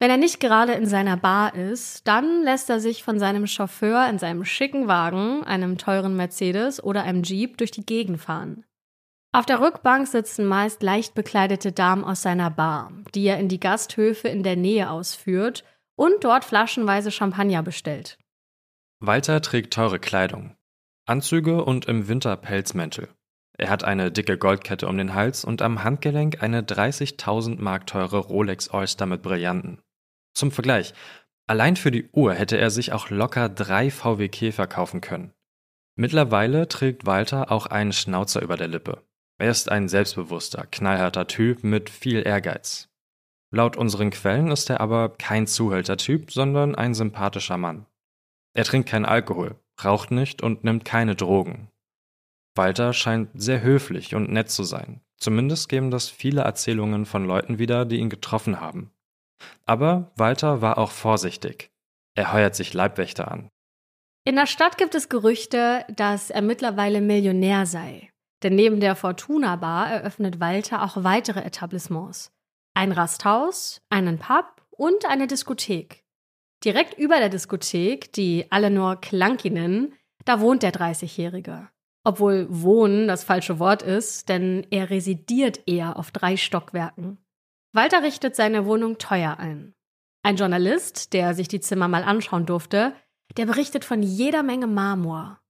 [0.00, 4.08] Wenn er nicht gerade in seiner Bar ist, dann lässt er sich von seinem Chauffeur
[4.08, 8.64] in seinem schicken Wagen, einem teuren Mercedes oder einem Jeep durch die Gegend fahren.
[9.32, 13.60] Auf der Rückbank sitzen meist leicht bekleidete Damen aus seiner Bar, die er in die
[13.60, 15.64] Gasthöfe in der Nähe ausführt
[15.96, 18.18] und dort flaschenweise Champagner bestellt.
[19.00, 20.56] Walter trägt teure Kleidung,
[21.06, 23.08] Anzüge und im Winter Pelzmäntel.
[23.58, 28.18] Er hat eine dicke Goldkette um den Hals und am Handgelenk eine 30.000 Mark teure
[28.18, 29.82] Rolex Oyster mit Brillanten.
[30.32, 30.94] Zum Vergleich,
[31.46, 35.34] allein für die Uhr hätte er sich auch locker drei VW Käfer kaufen können.
[35.94, 39.02] Mittlerweile trägt Walter auch einen Schnauzer über der Lippe.
[39.38, 42.88] Er ist ein selbstbewusster, knallharter Typ mit viel Ehrgeiz.
[43.50, 47.86] Laut unseren Quellen ist er aber kein Zuhältertyp, sondern ein sympathischer Mann.
[48.54, 51.70] Er trinkt keinen Alkohol, raucht nicht und nimmt keine Drogen.
[52.54, 55.00] Walter scheint sehr höflich und nett zu sein.
[55.16, 58.92] Zumindest geben das viele Erzählungen von Leuten wieder, die ihn getroffen haben.
[59.64, 61.70] Aber Walter war auch vorsichtig.
[62.14, 63.48] Er heuert sich Leibwächter an.
[64.24, 68.10] In der Stadt gibt es Gerüchte, dass er mittlerweile Millionär sei.
[68.42, 72.30] Denn neben der Fortuna Bar eröffnet Walter auch weitere Etablissements.
[72.74, 76.03] Ein Rasthaus, einen Pub und eine Diskothek.
[76.64, 81.68] Direkt über der Diskothek, die alle nur Clunky nennen, da wohnt der 30-Jährige.
[82.04, 87.18] Obwohl wohnen das falsche Wort ist, denn er residiert eher auf drei Stockwerken.
[87.72, 89.74] Walter richtet seine Wohnung teuer ein.
[90.22, 92.94] Ein Journalist, der sich die Zimmer mal anschauen durfte,
[93.36, 95.40] der berichtet von jeder Menge Marmor.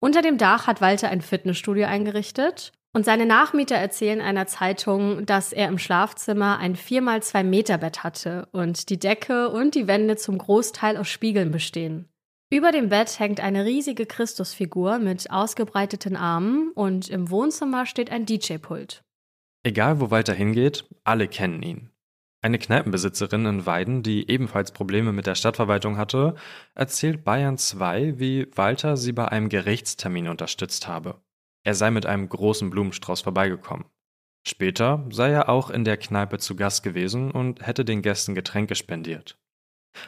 [0.00, 5.52] Unter dem Dach hat Walter ein Fitnessstudio eingerichtet Und seine Nachmieter erzählen einer Zeitung, dass
[5.52, 10.38] er im Schlafzimmer ein 4x2 Meter Bett hatte und die Decke und die Wände zum
[10.38, 12.08] Großteil aus Spiegeln bestehen.
[12.50, 18.26] Über dem Bett hängt eine riesige Christusfigur mit ausgebreiteten Armen und im Wohnzimmer steht ein
[18.26, 19.02] DJ-Pult.
[19.64, 21.90] Egal, wo Walter hingeht, alle kennen ihn.
[22.42, 26.36] Eine Kneipenbesitzerin in Weiden, die ebenfalls Probleme mit der Stadtverwaltung hatte,
[26.76, 31.23] erzählt Bayern 2, wie Walter sie bei einem Gerichtstermin unterstützt habe.
[31.64, 33.86] Er sei mit einem großen Blumenstrauß vorbeigekommen.
[34.46, 38.74] Später sei er auch in der Kneipe zu Gast gewesen und hätte den Gästen Getränke
[38.74, 39.38] spendiert.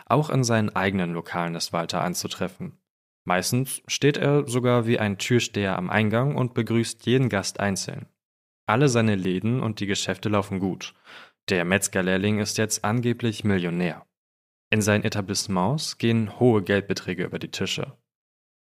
[0.04, 2.78] Auch in seinen eigenen Lokalen ist Walter anzutreffen.
[3.24, 8.06] Meistens steht er sogar wie ein Türsteher am Eingang und begrüßt jeden Gast einzeln.
[8.66, 10.94] Alle seine Läden und die Geschäfte laufen gut.
[11.48, 14.04] Der Metzgerlehrling ist jetzt angeblich Millionär.
[14.70, 17.96] In seinen Etablissements gehen hohe Geldbeträge über die Tische.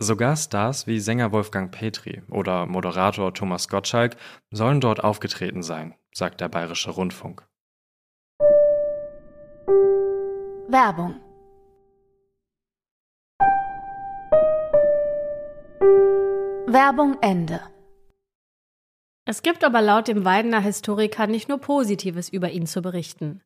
[0.01, 4.17] Sogar Stars wie Sänger Wolfgang Petri oder Moderator Thomas Gottschalk
[4.51, 7.47] sollen dort aufgetreten sein, sagt der Bayerische Rundfunk.
[10.69, 11.21] Werbung
[16.67, 17.61] Werbung Ende
[19.27, 23.41] es gibt aber laut dem Weidener Historiker nicht nur Positives über ihn zu berichten.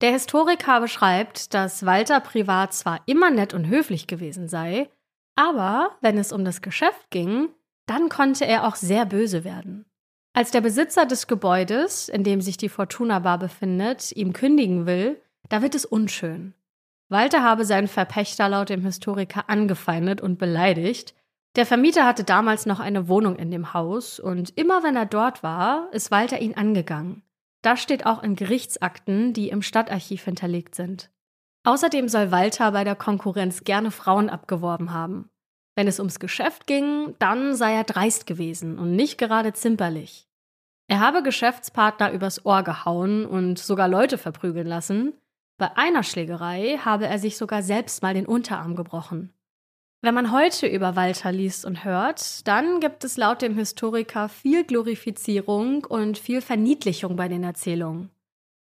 [0.00, 4.90] Der Historiker beschreibt, dass Walter privat zwar immer nett und höflich gewesen sei,
[5.36, 7.48] aber wenn es um das Geschäft ging,
[7.86, 9.84] dann konnte er auch sehr böse werden.
[10.32, 15.20] Als der Besitzer des Gebäudes, in dem sich die Fortuna Bar befindet, ihm kündigen will,
[15.48, 16.54] da wird es unschön.
[17.08, 21.14] Walter habe seinen Verpächter laut dem Historiker angefeindet und beleidigt,
[21.56, 25.42] der Vermieter hatte damals noch eine Wohnung in dem Haus und immer wenn er dort
[25.42, 27.22] war, ist Walter ihn angegangen.
[27.62, 31.10] Das steht auch in Gerichtsakten, die im Stadtarchiv hinterlegt sind.
[31.64, 35.28] Außerdem soll Walter bei der Konkurrenz gerne Frauen abgeworben haben.
[35.76, 40.26] Wenn es ums Geschäft ging, dann sei er dreist gewesen und nicht gerade zimperlich.
[40.88, 45.12] Er habe Geschäftspartner übers Ohr gehauen und sogar Leute verprügeln lassen.
[45.56, 49.32] Bei einer Schlägerei habe er sich sogar selbst mal den Unterarm gebrochen.
[50.02, 54.64] Wenn man heute über Walter liest und hört, dann gibt es laut dem Historiker viel
[54.64, 58.10] Glorifizierung und viel Verniedlichung bei den Erzählungen.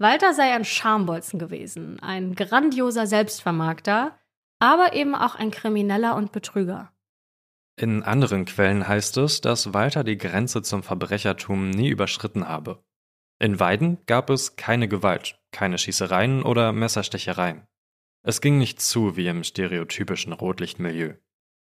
[0.00, 4.18] Walter sei ein Schambolzen gewesen, ein grandioser Selbstvermarkter,
[4.58, 6.90] aber eben auch ein Krimineller und Betrüger.
[7.76, 12.82] In anderen Quellen heißt es, dass Walter die Grenze zum Verbrechertum nie überschritten habe.
[13.38, 17.66] In Weiden gab es keine Gewalt, keine Schießereien oder Messerstechereien.
[18.22, 21.16] Es ging nicht zu wie im stereotypischen Rotlichtmilieu.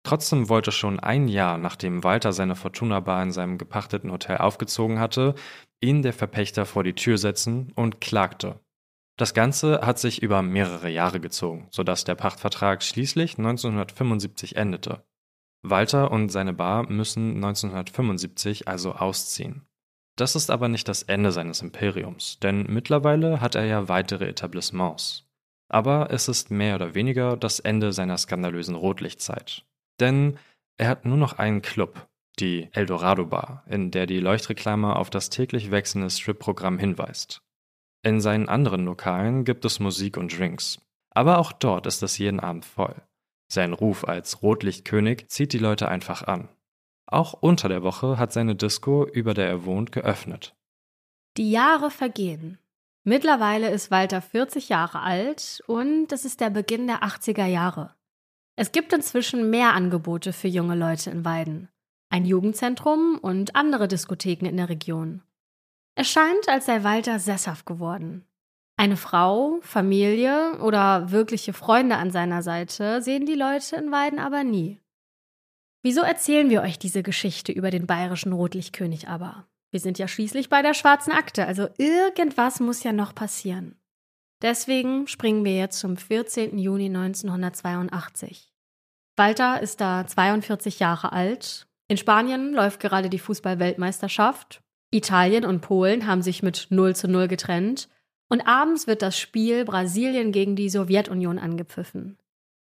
[0.02, 4.98] Trotzdem wollte schon ein Jahr, nachdem Walter seine Fortuna Bar in seinem gepachteten Hotel aufgezogen
[4.98, 5.34] hatte,
[5.80, 8.60] ihn der Verpächter vor die Tür setzen und klagte.
[9.18, 15.04] Das Ganze hat sich über mehrere Jahre gezogen, sodass der Pachtvertrag schließlich 1975 endete.
[15.62, 19.66] Walter und seine Bar müssen 1975 also ausziehen.
[20.16, 25.26] Das ist aber nicht das Ende seines Imperiums, denn mittlerweile hat er ja weitere Etablissements.
[25.68, 29.66] Aber es ist mehr oder weniger das Ende seiner skandalösen Rotlichtzeit.
[30.00, 30.38] Denn
[30.78, 32.08] er hat nur noch einen Club,
[32.38, 37.42] die Eldorado Bar, in der die Leuchtreklame auf das täglich wechselnde Strip-Programm hinweist.
[38.02, 40.80] In seinen anderen Lokalen gibt es Musik und Drinks.
[41.10, 42.94] Aber auch dort ist es jeden Abend voll.
[43.52, 46.48] Sein Ruf als Rotlichtkönig zieht die Leute einfach an.
[47.06, 50.54] Auch unter der Woche hat seine Disco, über der er wohnt, geöffnet.
[51.36, 52.58] Die Jahre vergehen.
[53.02, 57.94] Mittlerweile ist Walter 40 Jahre alt und es ist der Beginn der 80er Jahre.
[58.56, 61.68] Es gibt inzwischen mehr Angebote für junge Leute in Weiden.
[62.10, 65.22] Ein Jugendzentrum und andere Diskotheken in der Region.
[65.94, 68.24] Es scheint, als sei Walter sesshaft geworden.
[68.76, 74.42] Eine Frau, Familie oder wirkliche Freunde an seiner Seite sehen die Leute in Weiden aber
[74.42, 74.80] nie.
[75.82, 79.46] Wieso erzählen wir euch diese Geschichte über den bayerischen Rotlichtkönig aber?
[79.70, 83.79] Wir sind ja schließlich bei der schwarzen Akte, also irgendwas muss ja noch passieren.
[84.42, 86.58] Deswegen springen wir jetzt zum 14.
[86.58, 88.52] Juni 1982.
[89.16, 91.66] Walter ist da 42 Jahre alt.
[91.88, 94.62] In Spanien läuft gerade die Fußball-Weltmeisterschaft.
[94.90, 97.88] Italien und Polen haben sich mit 0 zu 0 getrennt.
[98.28, 102.16] Und abends wird das Spiel Brasilien gegen die Sowjetunion angepfiffen.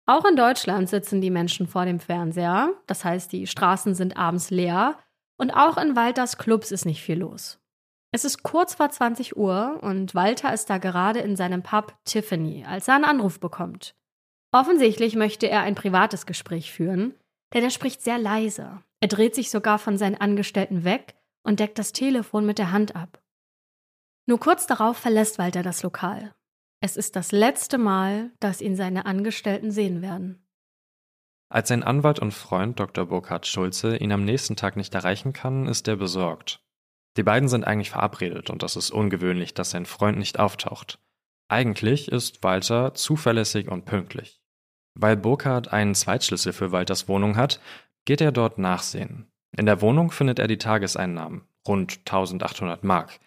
[0.06, 4.50] Auch in Deutschland sitzen die Menschen vor dem Fernseher, das heißt, die Straßen sind abends
[4.50, 4.98] leer
[5.36, 7.60] und auch in Walters Clubs ist nicht viel los.
[8.12, 12.64] Es ist kurz vor 20 Uhr und Walter ist da gerade in seinem Pub Tiffany,
[12.66, 13.94] als er einen Anruf bekommt.
[14.52, 17.14] Offensichtlich möchte er ein privates Gespräch führen,
[17.54, 18.82] denn er spricht sehr leise.
[19.00, 22.96] Er dreht sich sogar von seinen Angestellten weg und deckt das Telefon mit der Hand
[22.96, 23.22] ab.
[24.26, 26.34] Nur kurz darauf verlässt Walter das Lokal.
[26.80, 30.44] Es ist das letzte Mal, dass ihn seine Angestellten sehen werden.
[31.48, 33.06] Als sein Anwalt und Freund Dr.
[33.06, 36.62] Burkhard Schulze ihn am nächsten Tag nicht erreichen kann, ist er besorgt.
[37.16, 40.98] Die beiden sind eigentlich verabredet und es ist ungewöhnlich, dass sein Freund nicht auftaucht.
[41.48, 44.40] Eigentlich ist Walter zuverlässig und pünktlich.
[44.94, 47.60] Weil Burkhard einen Zweitschlüssel für Walters Wohnung hat,
[48.04, 49.30] geht er dort nachsehen.
[49.56, 53.18] In der Wohnung findet er die Tageseinnahmen, rund 1800 Mark.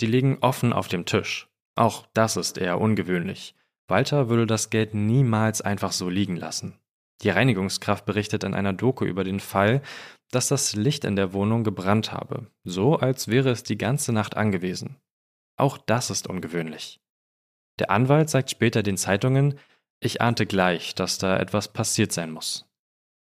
[0.00, 1.48] Die liegen offen auf dem Tisch.
[1.74, 3.54] Auch das ist eher ungewöhnlich.
[3.88, 6.78] Walter würde das Geld niemals einfach so liegen lassen.
[7.22, 9.82] Die Reinigungskraft berichtet in einer Doku über den Fall,
[10.32, 14.36] dass das Licht in der Wohnung gebrannt habe, so als wäre es die ganze Nacht
[14.36, 14.96] angewiesen.
[15.56, 17.00] Auch das ist ungewöhnlich.
[17.78, 19.58] Der Anwalt sagt später den Zeitungen,
[20.00, 22.66] ich ahnte gleich, dass da etwas passiert sein muss.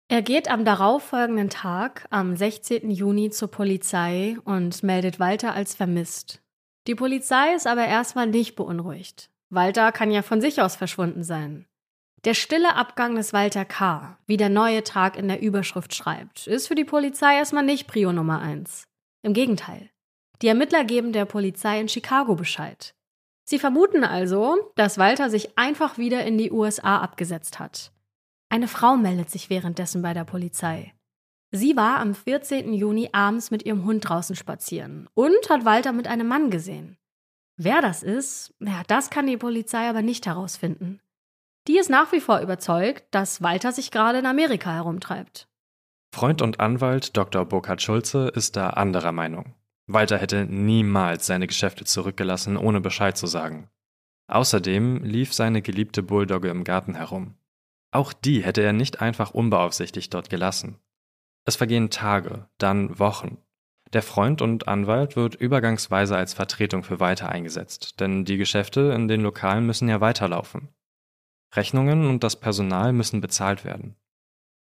[0.08, 2.90] Er geht am darauffolgenden Tag, am 16.
[2.90, 6.42] Juni, zur Polizei und meldet Walter als vermisst.
[6.86, 9.30] Die Polizei ist aber erstmal nicht beunruhigt.
[9.48, 11.66] Walter kann ja von sich aus verschwunden sein.
[12.24, 16.68] Der stille Abgang des Walter K., wie der neue Tag in der Überschrift schreibt, ist
[16.68, 18.86] für die Polizei erstmal nicht Prio Nummer eins.
[19.22, 19.90] Im Gegenteil.
[20.40, 22.94] Die Ermittler geben der Polizei in Chicago Bescheid.
[23.42, 27.90] Sie vermuten also, dass Walter sich einfach wieder in die USA abgesetzt hat.
[28.48, 30.94] Eine Frau meldet sich währenddessen bei der Polizei.
[31.50, 32.72] Sie war am 14.
[32.72, 36.96] Juni abends mit ihrem Hund draußen spazieren und hat Walter mit einem Mann gesehen.
[37.56, 41.01] Wer das ist, ja, das kann die Polizei aber nicht herausfinden.
[41.68, 45.48] Die ist nach wie vor überzeugt, dass Walter sich gerade in Amerika herumtreibt.
[46.14, 47.44] Freund und Anwalt Dr.
[47.44, 49.54] Burkhard Schulze ist da anderer Meinung.
[49.86, 53.68] Walter hätte niemals seine Geschäfte zurückgelassen, ohne Bescheid zu sagen.
[54.28, 57.34] Außerdem lief seine geliebte Bulldogge im Garten herum.
[57.92, 60.78] Auch die hätte er nicht einfach unbeaufsichtigt dort gelassen.
[61.44, 63.38] Es vergehen Tage, dann Wochen.
[63.92, 69.08] Der Freund und Anwalt wird übergangsweise als Vertretung für Walter eingesetzt, denn die Geschäfte in
[69.08, 70.68] den Lokalen müssen ja weiterlaufen.
[71.54, 73.96] Rechnungen und das Personal müssen bezahlt werden.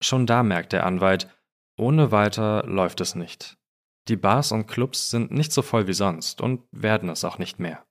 [0.00, 1.28] Schon da merkt der Anwalt,
[1.76, 3.58] ohne Walter läuft es nicht.
[4.08, 7.58] Die Bars und Clubs sind nicht so voll wie sonst und werden es auch nicht
[7.58, 7.84] mehr.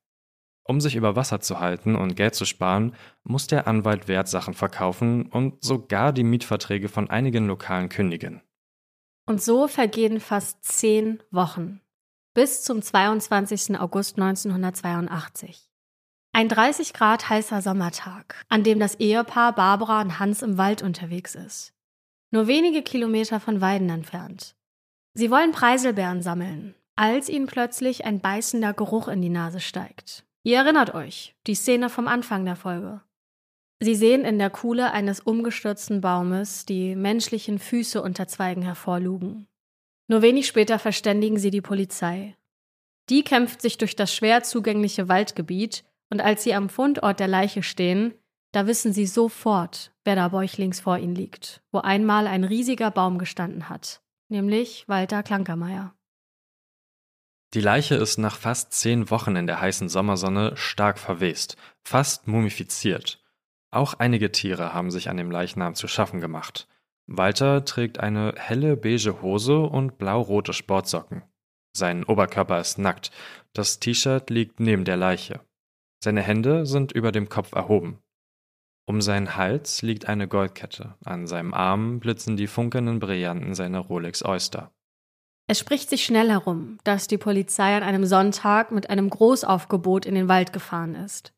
[0.63, 5.27] Um sich über Wasser zu halten und Geld zu sparen, muss der Anwalt Wertsachen verkaufen
[5.27, 8.41] und sogar die Mietverträge von einigen Lokalen kündigen.
[9.27, 11.81] Und so vergehen fast zehn Wochen
[12.33, 13.79] bis zum 22.
[13.79, 15.69] August 1982.
[16.35, 21.33] Ein 30 Grad heißer Sommertag, an dem das Ehepaar Barbara und Hans im Wald unterwegs
[21.33, 21.71] ist.
[22.29, 24.53] Nur wenige Kilometer von Weiden entfernt.
[25.13, 30.25] Sie wollen Preiselbeeren sammeln, als ihnen plötzlich ein beißender Geruch in die Nase steigt.
[30.43, 32.99] Ihr erinnert euch, die Szene vom Anfang der Folge.
[33.79, 39.47] Sie sehen in der Kuhle eines umgestürzten Baumes die menschlichen Füße unter Zweigen hervorlugen.
[40.09, 42.35] Nur wenig später verständigen sie die Polizei.
[43.09, 47.63] Die kämpft sich durch das schwer zugängliche Waldgebiet und als sie am Fundort der Leiche
[47.63, 48.13] stehen,
[48.51, 53.17] da wissen sie sofort, wer da bäuchlings vor ihnen liegt, wo einmal ein riesiger Baum
[53.17, 55.93] gestanden hat, nämlich Walter Klankermeier.
[57.53, 63.23] Die Leiche ist nach fast zehn Wochen in der heißen Sommersonne stark verwest, fast mumifiziert.
[63.71, 66.67] Auch einige Tiere haben sich an dem Leichnam zu schaffen gemacht.
[67.07, 71.23] Walter trägt eine helle beige Hose und blau-rote Sportsocken.
[71.73, 73.11] Sein Oberkörper ist nackt,
[73.53, 75.41] das T-Shirt liegt neben der Leiche.
[76.05, 77.97] Seine Hände sind über dem Kopf erhoben.
[78.87, 84.23] Um seinen Hals liegt eine Goldkette, an seinem Arm blitzen die funkelnden Brillanten seiner Rolex
[84.23, 84.71] Oyster.
[85.47, 90.13] Es spricht sich schnell herum, dass die Polizei an einem Sonntag mit einem Großaufgebot in
[90.13, 91.33] den Wald gefahren ist.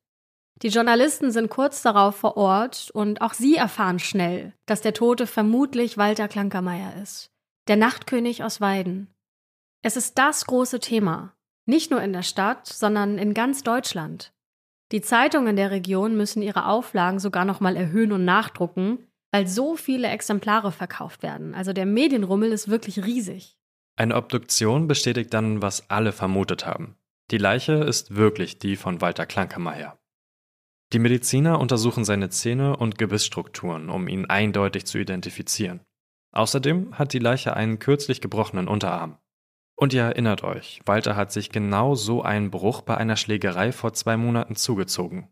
[0.62, 5.28] Die Journalisten sind kurz darauf vor Ort und auch sie erfahren schnell, dass der Tote
[5.28, 7.32] vermutlich Walter Klankermeier ist,
[7.70, 9.08] der Nachtkönig aus Weiden.
[9.82, 14.34] Es ist das große Thema, nicht nur in der Stadt, sondern in ganz Deutschland.
[14.92, 19.00] Die Zeitungen der Region müssen ihre Auflagen sogar noch mal erhöhen und nachdrucken,
[19.32, 21.54] weil so viele Exemplare verkauft werden.
[21.54, 23.58] Also der Medienrummel ist wirklich riesig.
[23.98, 26.96] Eine Obduktion bestätigt dann, was alle vermutet haben.
[27.32, 29.98] Die Leiche ist wirklich die von Walter Klankemeyer.
[30.94, 35.82] Die Mediziner untersuchen seine Zähne und Gebissstrukturen, um ihn eindeutig zu identifizieren.
[36.32, 39.18] Außerdem hat die Leiche einen kürzlich gebrochenen Unterarm.
[39.80, 43.94] Und ihr erinnert euch, Walter hat sich genau so einen Bruch bei einer Schlägerei vor
[43.94, 45.30] zwei Monaten zugezogen.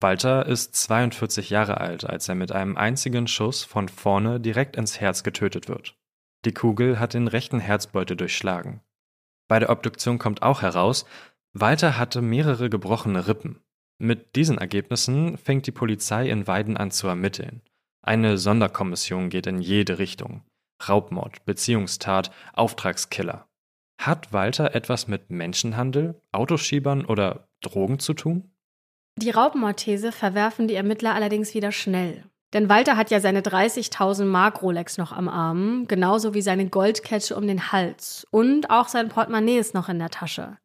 [0.00, 5.00] Walter ist 42 Jahre alt, als er mit einem einzigen Schuss von vorne direkt ins
[5.00, 5.96] Herz getötet wird.
[6.44, 8.82] Die Kugel hat den rechten Herzbeutel durchschlagen.
[9.48, 11.06] Bei der Obduktion kommt auch heraus,
[11.54, 13.62] Walter hatte mehrere gebrochene Rippen.
[13.98, 17.62] Mit diesen Ergebnissen fängt die Polizei in Weiden an zu ermitteln.
[18.02, 20.42] Eine Sonderkommission geht in jede Richtung.
[20.86, 23.48] Raubmord, Beziehungstat, Auftragskiller.
[23.98, 28.50] Hat Walter etwas mit Menschenhandel, Autoschiebern oder Drogen zu tun?
[29.18, 32.24] Die Raubmordthese verwerfen die Ermittler allerdings wieder schnell.
[32.52, 37.34] Denn Walter hat ja seine 30.000 Mark Rolex noch am Arm, genauso wie seine Goldkette
[37.34, 40.56] um den Hals und auch sein Portemonnaie ist noch in der Tasche.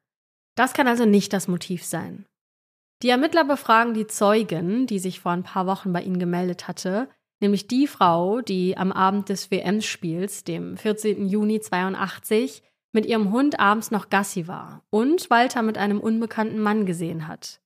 [0.55, 2.25] Das kann also nicht das Motiv sein.
[3.01, 7.09] Die Ermittler befragen die Zeugin, die sich vor ein paar Wochen bei ihnen gemeldet hatte,
[7.39, 11.27] nämlich die Frau, die am Abend des WM-Spiels, dem 14.
[11.27, 12.61] Juni 82,
[12.91, 17.61] mit ihrem Hund abends noch Gassi war und Walter mit einem unbekannten Mann gesehen hat.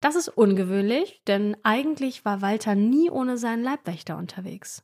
[0.00, 4.82] Das ist ungewöhnlich, denn eigentlich war Walter nie ohne seinen Leibwächter unterwegs.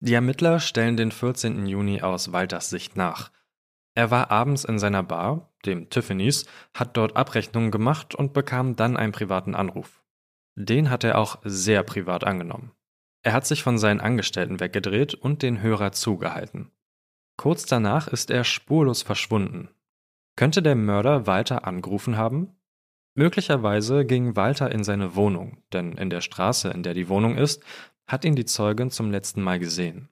[0.00, 1.66] Die Ermittler stellen den 14.
[1.66, 3.32] Juni aus Walters Sicht nach.
[3.94, 8.96] Er war abends in seiner Bar, dem Tiffany's, hat dort Abrechnungen gemacht und bekam dann
[8.96, 10.02] einen privaten Anruf.
[10.56, 12.72] Den hat er auch sehr privat angenommen.
[13.22, 16.70] Er hat sich von seinen Angestellten weggedreht und den Hörer zugehalten.
[17.36, 19.68] Kurz danach ist er spurlos verschwunden.
[20.36, 22.56] Könnte der Mörder Walter angerufen haben?
[23.14, 27.62] Möglicherweise ging Walter in seine Wohnung, denn in der Straße, in der die Wohnung ist,
[28.06, 30.08] hat ihn die Zeugin zum letzten Mal gesehen.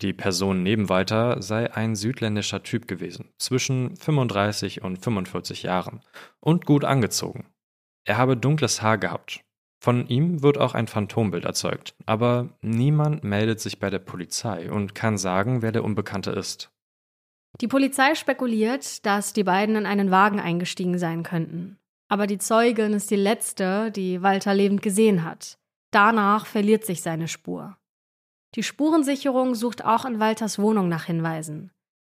[0.00, 6.00] Die Person neben Walter sei ein südländischer Typ gewesen, zwischen 35 und 45 Jahren
[6.40, 7.46] und gut angezogen.
[8.04, 9.44] Er habe dunkles Haar gehabt.
[9.82, 14.94] Von ihm wird auch ein Phantombild erzeugt, aber niemand meldet sich bei der Polizei und
[14.94, 16.70] kann sagen, wer der Unbekannte ist.
[17.60, 21.78] Die Polizei spekuliert, dass die beiden in einen Wagen eingestiegen sein könnten
[22.12, 25.58] aber die Zeugin ist die letzte, die Walter lebend gesehen hat.
[25.92, 27.78] Danach verliert sich seine Spur.
[28.54, 31.70] Die Spurensicherung sucht auch in Walters Wohnung nach Hinweisen.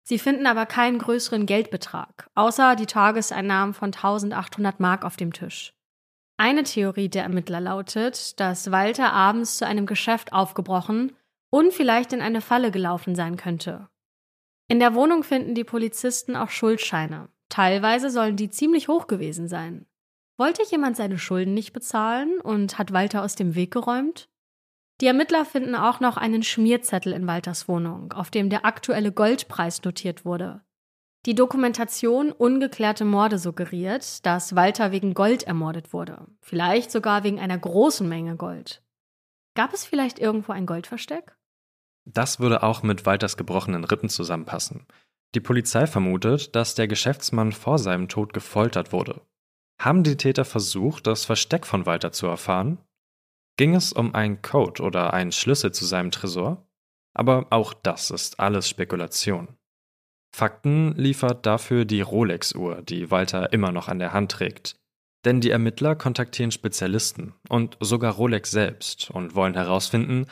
[0.02, 5.76] Sie finden aber keinen größeren Geldbetrag, außer die Tageseinnahmen von 1800 Mark auf dem Tisch.
[6.38, 11.16] Eine Theorie der Ermittler lautet, dass Walter abends zu einem Geschäft aufgebrochen
[11.50, 13.88] und vielleicht in eine Falle gelaufen sein könnte.
[14.68, 19.86] In der Wohnung finden die Polizisten auch Schuldscheine, Teilweise sollen die ziemlich hoch gewesen sein.
[20.40, 24.28] Wollte jemand seine Schulden nicht bezahlen und hat Walter aus dem Weg geräumt?
[25.02, 29.84] Die Ermittler finden auch noch einen Schmierzettel in Walters Wohnung, auf dem der aktuelle Goldpreis
[29.84, 30.64] notiert wurde.
[31.26, 37.58] Die Dokumentation Ungeklärte Morde suggeriert, dass Walter wegen Gold ermordet wurde, vielleicht sogar wegen einer
[37.58, 38.84] großen Menge Gold.
[39.56, 41.38] Gab es vielleicht irgendwo ein Goldversteck?
[42.04, 44.86] Das würde auch mit Walters gebrochenen Rippen zusammenpassen.
[45.34, 49.22] Die Polizei vermutet, dass der Geschäftsmann vor seinem Tod gefoltert wurde.
[49.80, 52.80] Haben die Täter versucht, das Versteck von Walter zu erfahren?
[53.56, 56.68] Ging es um einen Code oder einen Schlüssel zu seinem Tresor?
[57.14, 59.56] Aber auch das ist alles Spekulation.
[60.36, 64.76] Fakten liefert dafür die Rolex-Uhr, die Walter immer noch an der Hand trägt.
[65.26, 70.26] Denn die Ermittler kontaktieren Spezialisten und sogar Rolex selbst und wollen herausfinden,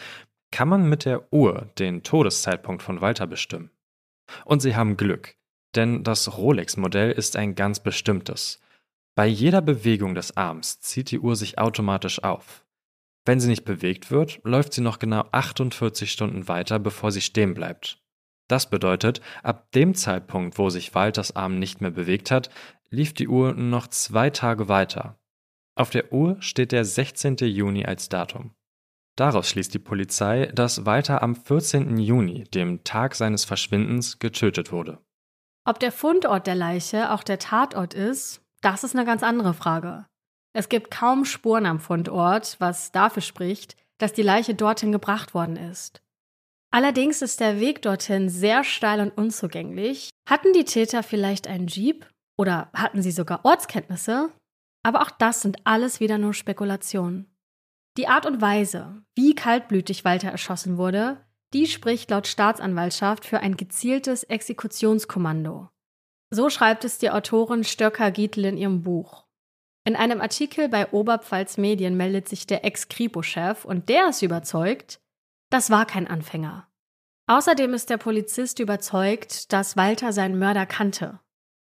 [0.51, 3.69] kann man mit der Uhr den Todeszeitpunkt von Walter bestimmen.
[4.43, 5.35] Und sie haben Glück,
[5.75, 8.59] denn das Rolex-Modell ist ein ganz bestimmtes.
[9.15, 12.65] Bei jeder Bewegung des Arms zieht die Uhr sich automatisch auf.
[13.25, 17.53] Wenn sie nicht bewegt wird, läuft sie noch genau 48 Stunden weiter, bevor sie stehen
[17.53, 18.00] bleibt.
[18.51, 22.49] Das bedeutet, ab dem Zeitpunkt, wo sich Walters Arm nicht mehr bewegt hat,
[22.89, 25.17] lief die Uhr noch zwei Tage weiter.
[25.77, 27.37] Auf der Uhr steht der 16.
[27.37, 28.53] Juni als Datum.
[29.15, 31.97] Daraus schließt die Polizei, dass Walter am 14.
[31.97, 34.99] Juni, dem Tag seines Verschwindens, getötet wurde.
[35.63, 40.07] Ob der Fundort der Leiche auch der Tatort ist, das ist eine ganz andere Frage.
[40.51, 45.55] Es gibt kaum Spuren am Fundort, was dafür spricht, dass die Leiche dorthin gebracht worden
[45.55, 46.01] ist.
[46.73, 50.09] Allerdings ist der Weg dorthin sehr steil und unzugänglich.
[50.27, 52.07] Hatten die Täter vielleicht einen Jeep
[52.37, 54.31] oder hatten sie sogar Ortskenntnisse?
[54.83, 57.27] Aber auch das sind alles wieder nur Spekulationen.
[57.97, 63.57] Die Art und Weise, wie kaltblütig Walter erschossen wurde, die spricht laut Staatsanwaltschaft für ein
[63.57, 65.67] gezieltes Exekutionskommando.
[66.33, 69.25] So schreibt es die Autorin Stöcker Gietl in ihrem Buch.
[69.83, 75.00] In einem Artikel bei Oberpfalz Medien meldet sich der Ex-Kripo-Chef und der ist überzeugt,
[75.51, 76.67] das war kein Anfänger.
[77.27, 81.19] Außerdem ist der Polizist überzeugt, dass Walter seinen Mörder kannte.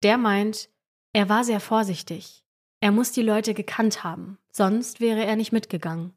[0.02, 0.70] Der meint,
[1.12, 2.44] er war sehr vorsichtig.
[2.80, 6.14] Er muss die Leute gekannt haben, sonst wäre er nicht mitgegangen.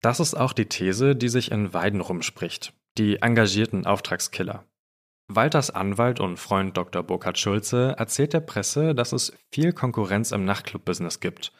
[0.00, 4.64] Das ist auch die These, die sich in Weiden rumspricht, die engagierten Auftragskiller.
[5.28, 7.02] Walters Anwalt und Freund Dr.
[7.02, 11.52] Burkhard Schulze erzählt der Presse, dass es viel Konkurrenz im Nachtclub-Business gibt.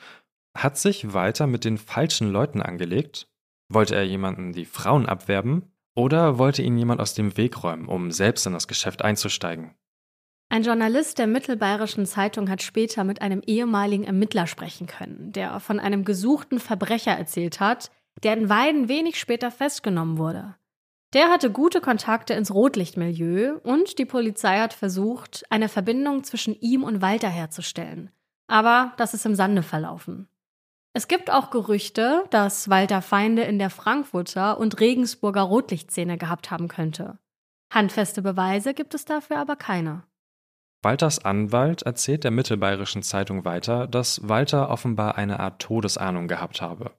[0.56, 3.26] Hat sich Walter mit den falschen Leuten angelegt?
[3.68, 5.72] Wollte er jemanden die Frauen abwerben?
[5.94, 9.74] Oder wollte ihn jemand aus dem Weg räumen, um selbst in das Geschäft einzusteigen?
[10.48, 15.80] Ein Journalist der Mittelbayerischen Zeitung hat später mit einem ehemaligen Ermittler sprechen können, der von
[15.80, 17.90] einem gesuchten Verbrecher erzählt hat,
[18.22, 20.54] der in Weiden wenig später festgenommen wurde.
[21.14, 26.84] Der hatte gute Kontakte ins Rotlichtmilieu und die Polizei hat versucht, eine Verbindung zwischen ihm
[26.84, 28.10] und Walter herzustellen.
[28.46, 30.28] Aber das ist im Sande verlaufen.
[30.97, 36.68] Es gibt auch Gerüchte, dass Walter Feinde in der Frankfurter und Regensburger Rotlichtszene gehabt haben
[36.68, 37.18] könnte.
[37.70, 40.05] Handfeste Beweise gibt es dafür aber keine.
[40.82, 46.92] Walters Anwalt erzählt der Mittelbayerischen Zeitung weiter, dass Walter offenbar eine Art Todesahnung gehabt habe.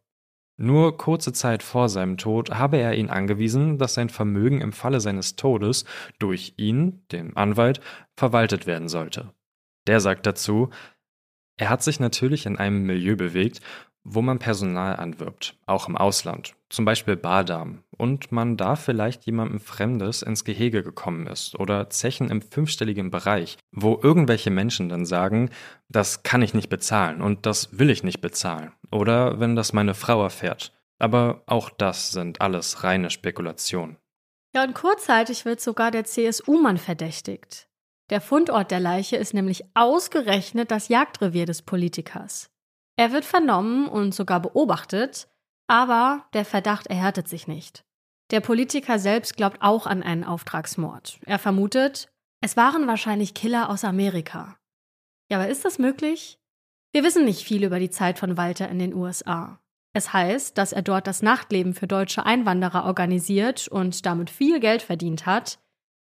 [0.57, 4.99] Nur kurze Zeit vor seinem Tod habe er ihn angewiesen, dass sein Vermögen im Falle
[4.99, 5.85] seines Todes
[6.19, 7.81] durch ihn, den Anwalt,
[8.15, 9.33] verwaltet werden sollte.
[9.87, 10.69] Der sagt dazu,
[11.57, 13.61] er hat sich natürlich in einem Milieu bewegt,
[14.09, 19.59] wo man Personal anwirbt, auch im Ausland, zum Beispiel Bardamen, und man da vielleicht jemandem
[19.59, 25.49] Fremdes ins Gehege gekommen ist oder Zechen im fünfstelligen Bereich, wo irgendwelche Menschen dann sagen,
[25.89, 29.93] das kann ich nicht bezahlen und das will ich nicht bezahlen, oder wenn das meine
[29.93, 30.71] Frau erfährt.
[30.99, 33.97] Aber auch das sind alles reine Spekulationen.
[34.55, 37.67] Ja, und kurzzeitig wird sogar der CSU-Mann verdächtigt.
[38.09, 42.49] Der Fundort der Leiche ist nämlich ausgerechnet das Jagdrevier des Politikers.
[42.97, 45.29] Er wird vernommen und sogar beobachtet,
[45.67, 47.85] aber der Verdacht erhärtet sich nicht.
[48.31, 51.19] Der Politiker selbst glaubt auch an einen Auftragsmord.
[51.25, 52.09] Er vermutet,
[52.41, 54.57] es waren wahrscheinlich Killer aus Amerika.
[55.29, 56.39] Ja, aber ist das möglich?
[56.91, 59.59] Wir wissen nicht viel über die Zeit von Walter in den USA.
[59.93, 64.81] Es heißt, dass er dort das Nachtleben für deutsche Einwanderer organisiert und damit viel Geld
[64.81, 65.59] verdient hat.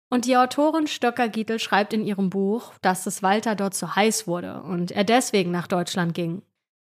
[0.09, 4.61] Und die Autorin Stöcker-Gietel schreibt in ihrem Buch, dass es Walter dort zu heiß wurde
[4.63, 6.43] und er deswegen nach Deutschland ging.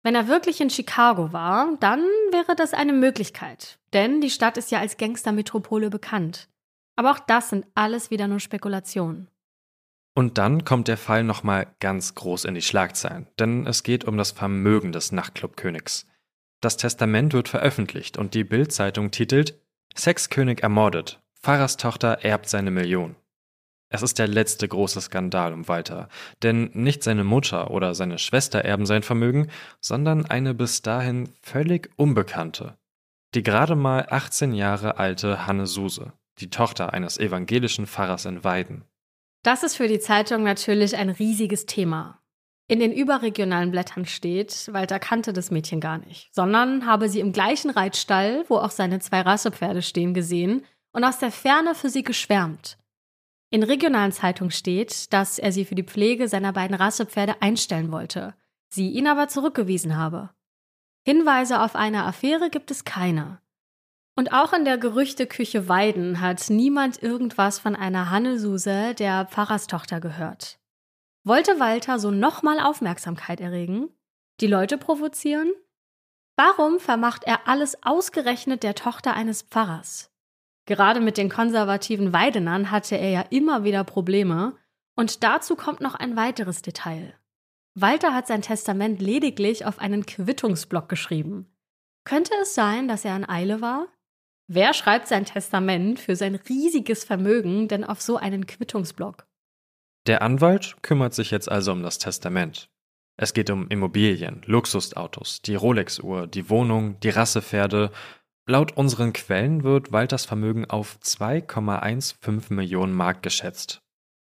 [0.07, 1.99] Wenn er wirklich in Chicago war, dann
[2.31, 6.47] wäre das eine Möglichkeit, denn die Stadt ist ja als Gangstermetropole bekannt.
[6.95, 9.27] Aber auch das sind alles wieder nur Spekulationen.
[10.15, 14.15] Und dann kommt der Fall nochmal ganz groß in die Schlagzeilen, denn es geht um
[14.15, 16.07] das Vermögen des Nachtclubkönigs.
[16.61, 19.59] Das Testament wird veröffentlicht und die Bild-Zeitung titelt
[19.93, 23.17] Sexkönig ermordet, Pfarrerstochter erbt seine Million.
[23.89, 26.09] Es ist der letzte große Skandal um Walter,
[26.43, 31.89] denn nicht seine Mutter oder seine Schwester erben sein Vermögen, sondern eine bis dahin völlig
[31.95, 32.77] Unbekannte.
[33.33, 38.83] Die gerade mal 18 Jahre alte Hanne Suse, die Tochter eines evangelischen Pfarrers in Weiden.
[39.43, 42.19] Das ist für die Zeitung natürlich ein riesiges Thema.
[42.69, 47.31] In den überregionalen Blättern steht, Walter kannte das Mädchen gar nicht, sondern habe sie im
[47.31, 52.03] gleichen Reitstall, wo auch seine zwei Rassepferde stehen, gesehen und aus der Ferne für sie
[52.03, 52.77] geschwärmt.
[53.49, 58.35] In regionalen Zeitungen steht, dass er sie für die Pflege seiner beiden Rassepferde einstellen wollte,
[58.69, 60.31] sie ihn aber zurückgewiesen habe.
[61.05, 63.39] Hinweise auf eine Affäre gibt es keine.
[64.17, 70.59] Und auch in der Gerüchteküche Weiden hat niemand irgendwas von einer Hannesuse, der Pfarrerstochter, gehört.
[71.23, 73.89] Wollte Walter so nochmal Aufmerksamkeit erregen?
[74.41, 75.51] Die Leute provozieren?
[76.35, 80.11] Warum vermacht er alles ausgerechnet der Tochter eines Pfarrers?
[80.67, 84.55] Gerade mit den konservativen Weidenern hatte er ja immer wieder Probleme.
[84.95, 87.13] Und dazu kommt noch ein weiteres Detail.
[87.73, 91.47] Walter hat sein Testament lediglich auf einen Quittungsblock geschrieben.
[92.03, 93.87] Könnte es sein, dass er in Eile war?
[94.47, 99.25] Wer schreibt sein Testament für sein riesiges Vermögen denn auf so einen Quittungsblock?
[100.05, 102.69] Der Anwalt kümmert sich jetzt also um das Testament.
[103.17, 107.91] Es geht um Immobilien, Luxusautos, die Rolex-Uhr, die Wohnung, die Rassepferde
[108.49, 113.81] Laut unseren Quellen wird Walters Vermögen auf 2,15 Millionen Mark geschätzt.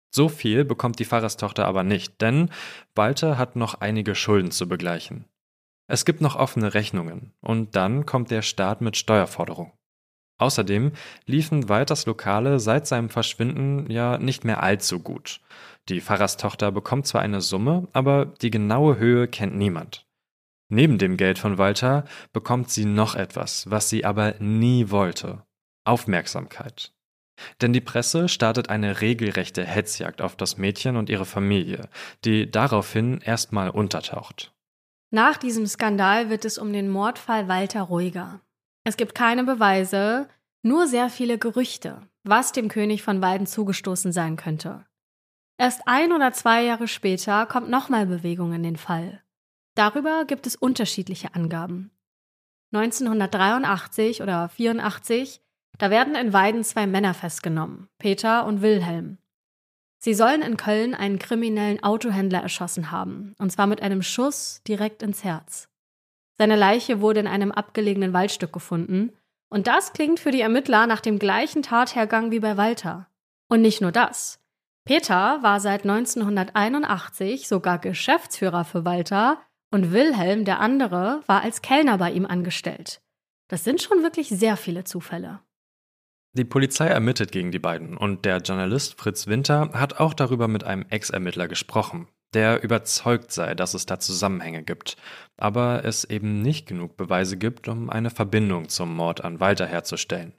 [0.09, 2.49] So viel bekommt die Pfarrerstochter aber nicht, denn
[2.95, 5.25] Walter hat noch einige Schulden zu begleichen.
[5.87, 9.73] Es gibt noch offene Rechnungen und dann kommt der Staat mit Steuerforderung.
[10.39, 10.93] Außerdem
[11.27, 15.39] liefen Walters Lokale seit seinem Verschwinden ja nicht mehr allzu gut.
[15.87, 20.04] Die Pfarrerstochter bekommt zwar eine Summe, aber die genaue Höhe kennt niemand.
[20.69, 25.43] Neben dem Geld von Walter bekommt sie noch etwas, was sie aber nie wollte.
[25.83, 26.91] Aufmerksamkeit.
[27.61, 31.89] Denn die Presse startet eine regelrechte Hetzjagd auf das Mädchen und ihre Familie,
[32.23, 34.53] die daraufhin erstmal untertaucht.
[35.11, 38.41] Nach diesem Skandal wird es um den Mordfall Walter ruhiger.
[38.83, 40.27] Es gibt keine Beweise,
[40.63, 44.85] nur sehr viele Gerüchte, was dem König von Weiden zugestoßen sein könnte.
[45.57, 49.21] Erst ein oder zwei Jahre später kommt nochmal Bewegung in den Fall.
[49.75, 51.91] Darüber gibt es unterschiedliche Angaben.
[52.71, 55.41] 1983 oder 84,
[55.77, 59.17] da werden in Weiden zwei Männer festgenommen, Peter und Wilhelm.
[59.97, 65.03] Sie sollen in Köln einen kriminellen Autohändler erschossen haben, und zwar mit einem Schuss direkt
[65.03, 65.67] ins Herz.
[66.37, 69.13] Seine Leiche wurde in einem abgelegenen Waldstück gefunden,
[69.49, 73.07] und das klingt für die Ermittler nach dem gleichen Tathergang wie bei Walter.
[73.47, 74.39] Und nicht nur das.
[74.85, 79.41] Peter war seit 1981 sogar Geschäftsführer für Walter
[79.71, 83.01] und Wilhelm, der andere, war als Kellner bei ihm angestellt.
[83.47, 85.41] Das sind schon wirklich sehr viele Zufälle.
[86.33, 90.65] Die Polizei ermittelt gegen die beiden und der Journalist Fritz Winter hat auch darüber mit
[90.65, 92.07] einem Ex-Ermittler gesprochen.
[92.33, 94.97] der überzeugt sei, dass es da Zusammenhänge gibt,
[95.37, 100.33] aber es eben nicht genug Beweise gibt, um eine Verbindung zum Mord an Walter herzustellen.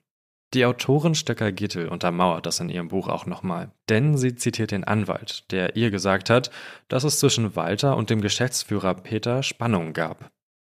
[0.54, 4.84] Die Autorin Stöcker Gittel untermauert das in ihrem Buch auch nochmal, denn sie zitiert den
[4.84, 6.50] Anwalt, der ihr gesagt hat,
[6.88, 10.30] dass es zwischen Walter und dem Geschäftsführer Peter Spannungen gab.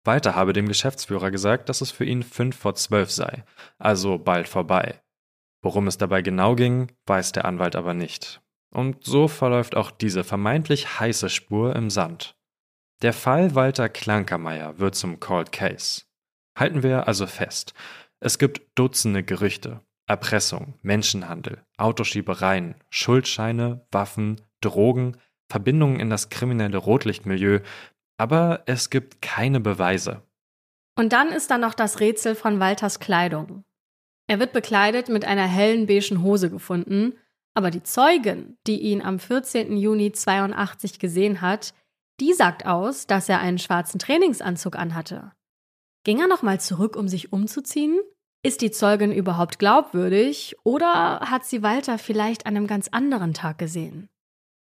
[0.05, 3.45] Walter habe dem Geschäftsführer gesagt, dass es für ihn fünf vor zwölf sei,
[3.79, 5.01] also bald vorbei.
[5.63, 8.41] Worum es dabei genau ging, weiß der Anwalt aber nicht.
[8.73, 12.37] Und so verläuft auch diese vermeintlich heiße Spur im Sand.
[13.03, 16.03] Der Fall Walter Klankermeier wird zum Cold Case.
[16.57, 17.75] Halten wir also fest,
[18.21, 25.17] es gibt Dutzende Gerüchte, Erpressung, Menschenhandel, Autoschiebereien, Schuldscheine, Waffen, Drogen,
[25.49, 27.61] Verbindungen in das kriminelle Rotlichtmilieu,
[28.19, 30.23] aber es gibt keine Beweise.
[30.99, 33.65] Und dann ist da noch das Rätsel von Walters Kleidung.
[34.27, 37.15] Er wird bekleidet mit einer hellen beigen Hose gefunden,
[37.55, 39.77] aber die Zeugin, die ihn am 14.
[39.77, 41.75] Juni 82 gesehen hat,
[42.21, 45.33] die sagt aus, dass er einen schwarzen Trainingsanzug anhatte.
[46.05, 48.01] Ging er nochmal zurück, um sich umzuziehen?
[48.43, 53.59] Ist die Zeugin überhaupt glaubwürdig oder hat sie Walter vielleicht an einem ganz anderen Tag
[53.59, 54.09] gesehen?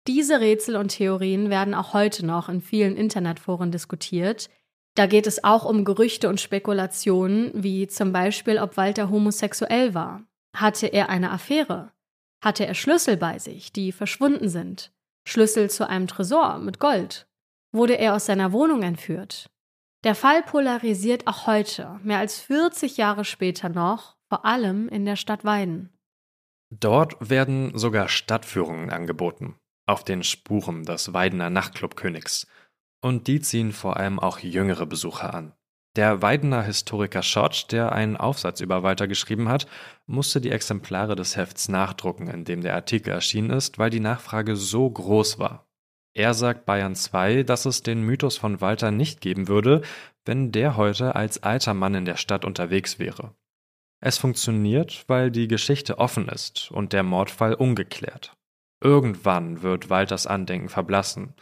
[0.06, 4.48] Diese Rätsel und Theorien werden auch heute noch in vielen Internetforen diskutiert.
[4.94, 10.22] Da geht es auch um Gerüchte und Spekulationen, wie zum Beispiel, ob Walter homosexuell war.
[10.54, 11.90] Hatte er eine Affäre?
[12.40, 14.92] Hatte er Schlüssel bei sich, die verschwunden sind?
[15.26, 17.26] Schlüssel zu einem Tresor mit Gold?
[17.72, 19.50] Wurde er aus seiner Wohnung entführt?
[20.06, 25.16] Der Fall polarisiert auch heute, mehr als 40 Jahre später noch, vor allem in der
[25.16, 25.98] Stadt Weiden.
[26.70, 32.46] Dort werden sogar Stadtführungen angeboten, auf den Spuren des Weidener Nachtclubkönigs.
[33.00, 35.54] Und die ziehen vor allem auch jüngere Besucher an.
[35.96, 39.66] Der Weidener Historiker Schott, der einen Aufsatz über Walter geschrieben hat,
[40.06, 44.54] musste die Exemplare des Hefts nachdrucken, in dem der Artikel erschienen ist, weil die Nachfrage
[44.54, 45.65] so groß war.
[46.16, 49.82] Er sagt Bayern 2, dass es den Mythos von Walter nicht geben würde,
[50.24, 53.34] wenn der heute als alter Mann in der Stadt unterwegs wäre.
[54.00, 58.34] Es funktioniert, weil die Geschichte offen ist und der Mordfall ungeklärt.
[58.82, 61.34] Irgendwann wird Walters Andenken verblassen,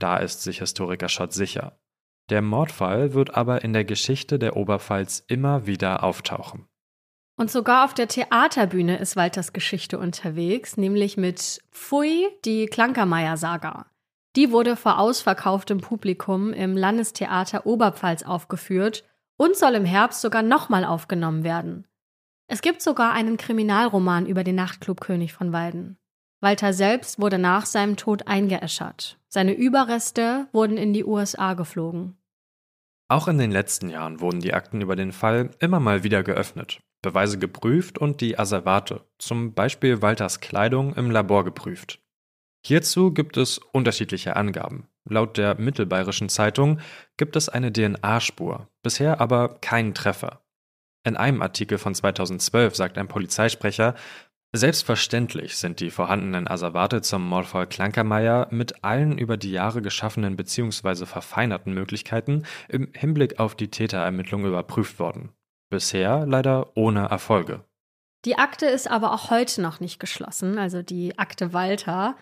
[0.00, 1.78] da ist sich Historiker Schott sicher.
[2.28, 6.66] Der Mordfall wird aber in der Geschichte der Oberpfalz immer wieder auftauchen.
[7.36, 13.86] Und sogar auf der Theaterbühne ist Walters Geschichte unterwegs, nämlich mit Pfui, die Klankermeier-Saga.
[14.36, 19.04] Die wurde vor ausverkauftem Publikum im Landestheater Oberpfalz aufgeführt
[19.38, 21.86] und soll im Herbst sogar nochmal aufgenommen werden.
[22.46, 25.96] Es gibt sogar einen Kriminalroman über den Nachtclubkönig von Weiden.
[26.40, 29.18] Walter selbst wurde nach seinem Tod eingeäschert.
[29.28, 32.18] Seine Überreste wurden in die USA geflogen.
[33.08, 36.80] Auch in den letzten Jahren wurden die Akten über den Fall immer mal wieder geöffnet,
[37.02, 42.00] Beweise geprüft und die Asservate, zum Beispiel Walters Kleidung, im Labor geprüft.
[42.66, 44.88] Hierzu gibt es unterschiedliche Angaben.
[45.08, 46.80] Laut der Mittelbayerischen Zeitung
[47.16, 50.40] gibt es eine DNA-Spur, bisher aber keinen Treffer.
[51.04, 53.94] In einem Artikel von 2012 sagt ein Polizeisprecher,
[54.52, 61.06] Selbstverständlich sind die vorhandenen Asservate zum Mordfall Klankermeier mit allen über die Jahre geschaffenen bzw.
[61.06, 65.30] verfeinerten Möglichkeiten im Hinblick auf die Täterermittlung überprüft worden.
[65.70, 67.64] Bisher leider ohne Erfolge.
[68.24, 72.16] Die Akte ist aber auch heute noch nicht geschlossen, also die Akte Walter.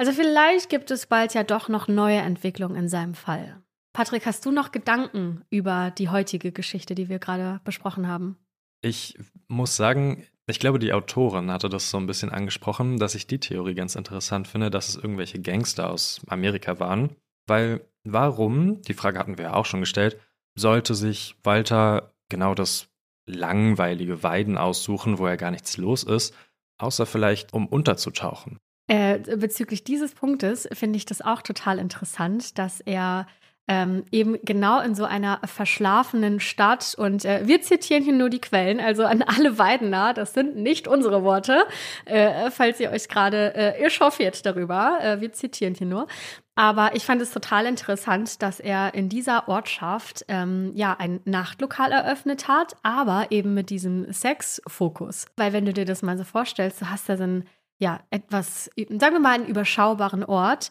[0.00, 3.62] Also vielleicht gibt es bald ja doch noch neue Entwicklungen in seinem Fall.
[3.92, 8.38] Patrick, hast du noch Gedanken über die heutige Geschichte, die wir gerade besprochen haben?
[8.80, 13.26] Ich muss sagen, ich glaube, die Autorin hatte das so ein bisschen angesprochen, dass ich
[13.26, 17.14] die Theorie ganz interessant finde, dass es irgendwelche Gangster aus Amerika waren.
[17.46, 20.18] Weil warum, die Frage hatten wir ja auch schon gestellt,
[20.54, 22.88] sollte sich Walter genau das
[23.26, 26.34] langweilige Weiden aussuchen, wo ja gar nichts los ist,
[26.78, 28.60] außer vielleicht um unterzutauchen?
[28.90, 33.28] Äh, bezüglich dieses Punktes finde ich das auch total interessant, dass er
[33.68, 38.40] ähm, eben genau in so einer verschlafenen Stadt und äh, wir zitieren hier nur die
[38.40, 41.62] Quellen, also an alle Weidener, das sind nicht unsere Worte,
[42.04, 46.08] äh, falls ihr euch gerade äh, echauffiert darüber, äh, wir zitieren hier nur.
[46.56, 51.92] Aber ich fand es total interessant, dass er in dieser Ortschaft ähm, ja ein Nachtlokal
[51.92, 55.26] eröffnet hat, aber eben mit diesem Sexfokus.
[55.36, 57.44] Weil wenn du dir das mal so vorstellst, du hast da so ein
[57.80, 60.70] ja, etwas, sagen wir mal, einen überschaubaren Ort.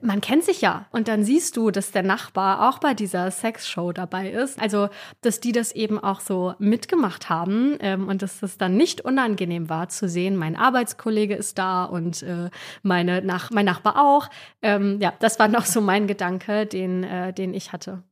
[0.00, 3.92] Man kennt sich ja und dann siehst du, dass der Nachbar auch bei dieser Sexshow
[3.92, 4.60] dabei ist.
[4.60, 4.88] Also,
[5.20, 9.68] dass die das eben auch so mitgemacht haben ähm, und dass das dann nicht unangenehm
[9.68, 12.48] war zu sehen, mein Arbeitskollege ist da und äh,
[12.82, 14.28] meine Nach mein Nachbar auch.
[14.62, 18.02] Ähm, ja, das war noch so mein Gedanke, den, äh, den ich hatte.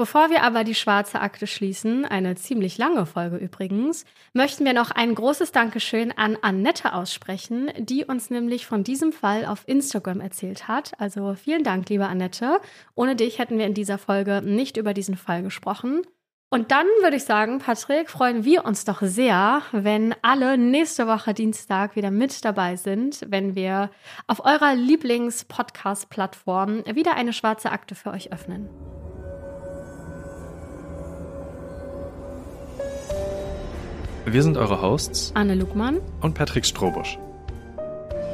[0.00, 4.90] Bevor wir aber die schwarze Akte schließen, eine ziemlich lange Folge übrigens, möchten wir noch
[4.90, 10.68] ein großes Dankeschön an Annette aussprechen, die uns nämlich von diesem Fall auf Instagram erzählt
[10.68, 10.98] hat.
[10.98, 12.62] Also vielen Dank, liebe Annette.
[12.94, 16.00] Ohne dich hätten wir in dieser Folge nicht über diesen Fall gesprochen.
[16.48, 21.34] Und dann würde ich sagen, Patrick, freuen wir uns doch sehr, wenn alle nächste Woche
[21.34, 23.90] Dienstag wieder mit dabei sind, wenn wir
[24.26, 28.70] auf eurer Lieblings-Podcast-Plattform wieder eine schwarze Akte für euch öffnen.
[34.26, 37.18] Wir sind eure Hosts Anne Lugmann, und Patrick Strobusch.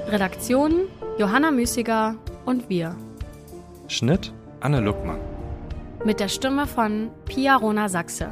[0.09, 2.97] Redaktion Johanna Müßiger und wir.
[3.87, 5.21] Schnitt Anne Luckmann.
[6.05, 8.29] Mit der Stimme von Pia Rona Sachse.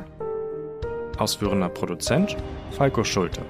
[1.16, 2.36] Ausführender Produzent
[2.72, 3.42] Falco Schulte.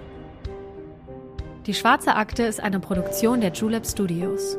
[1.67, 4.59] Die Schwarze Akte ist eine Produktion der Julep Studios.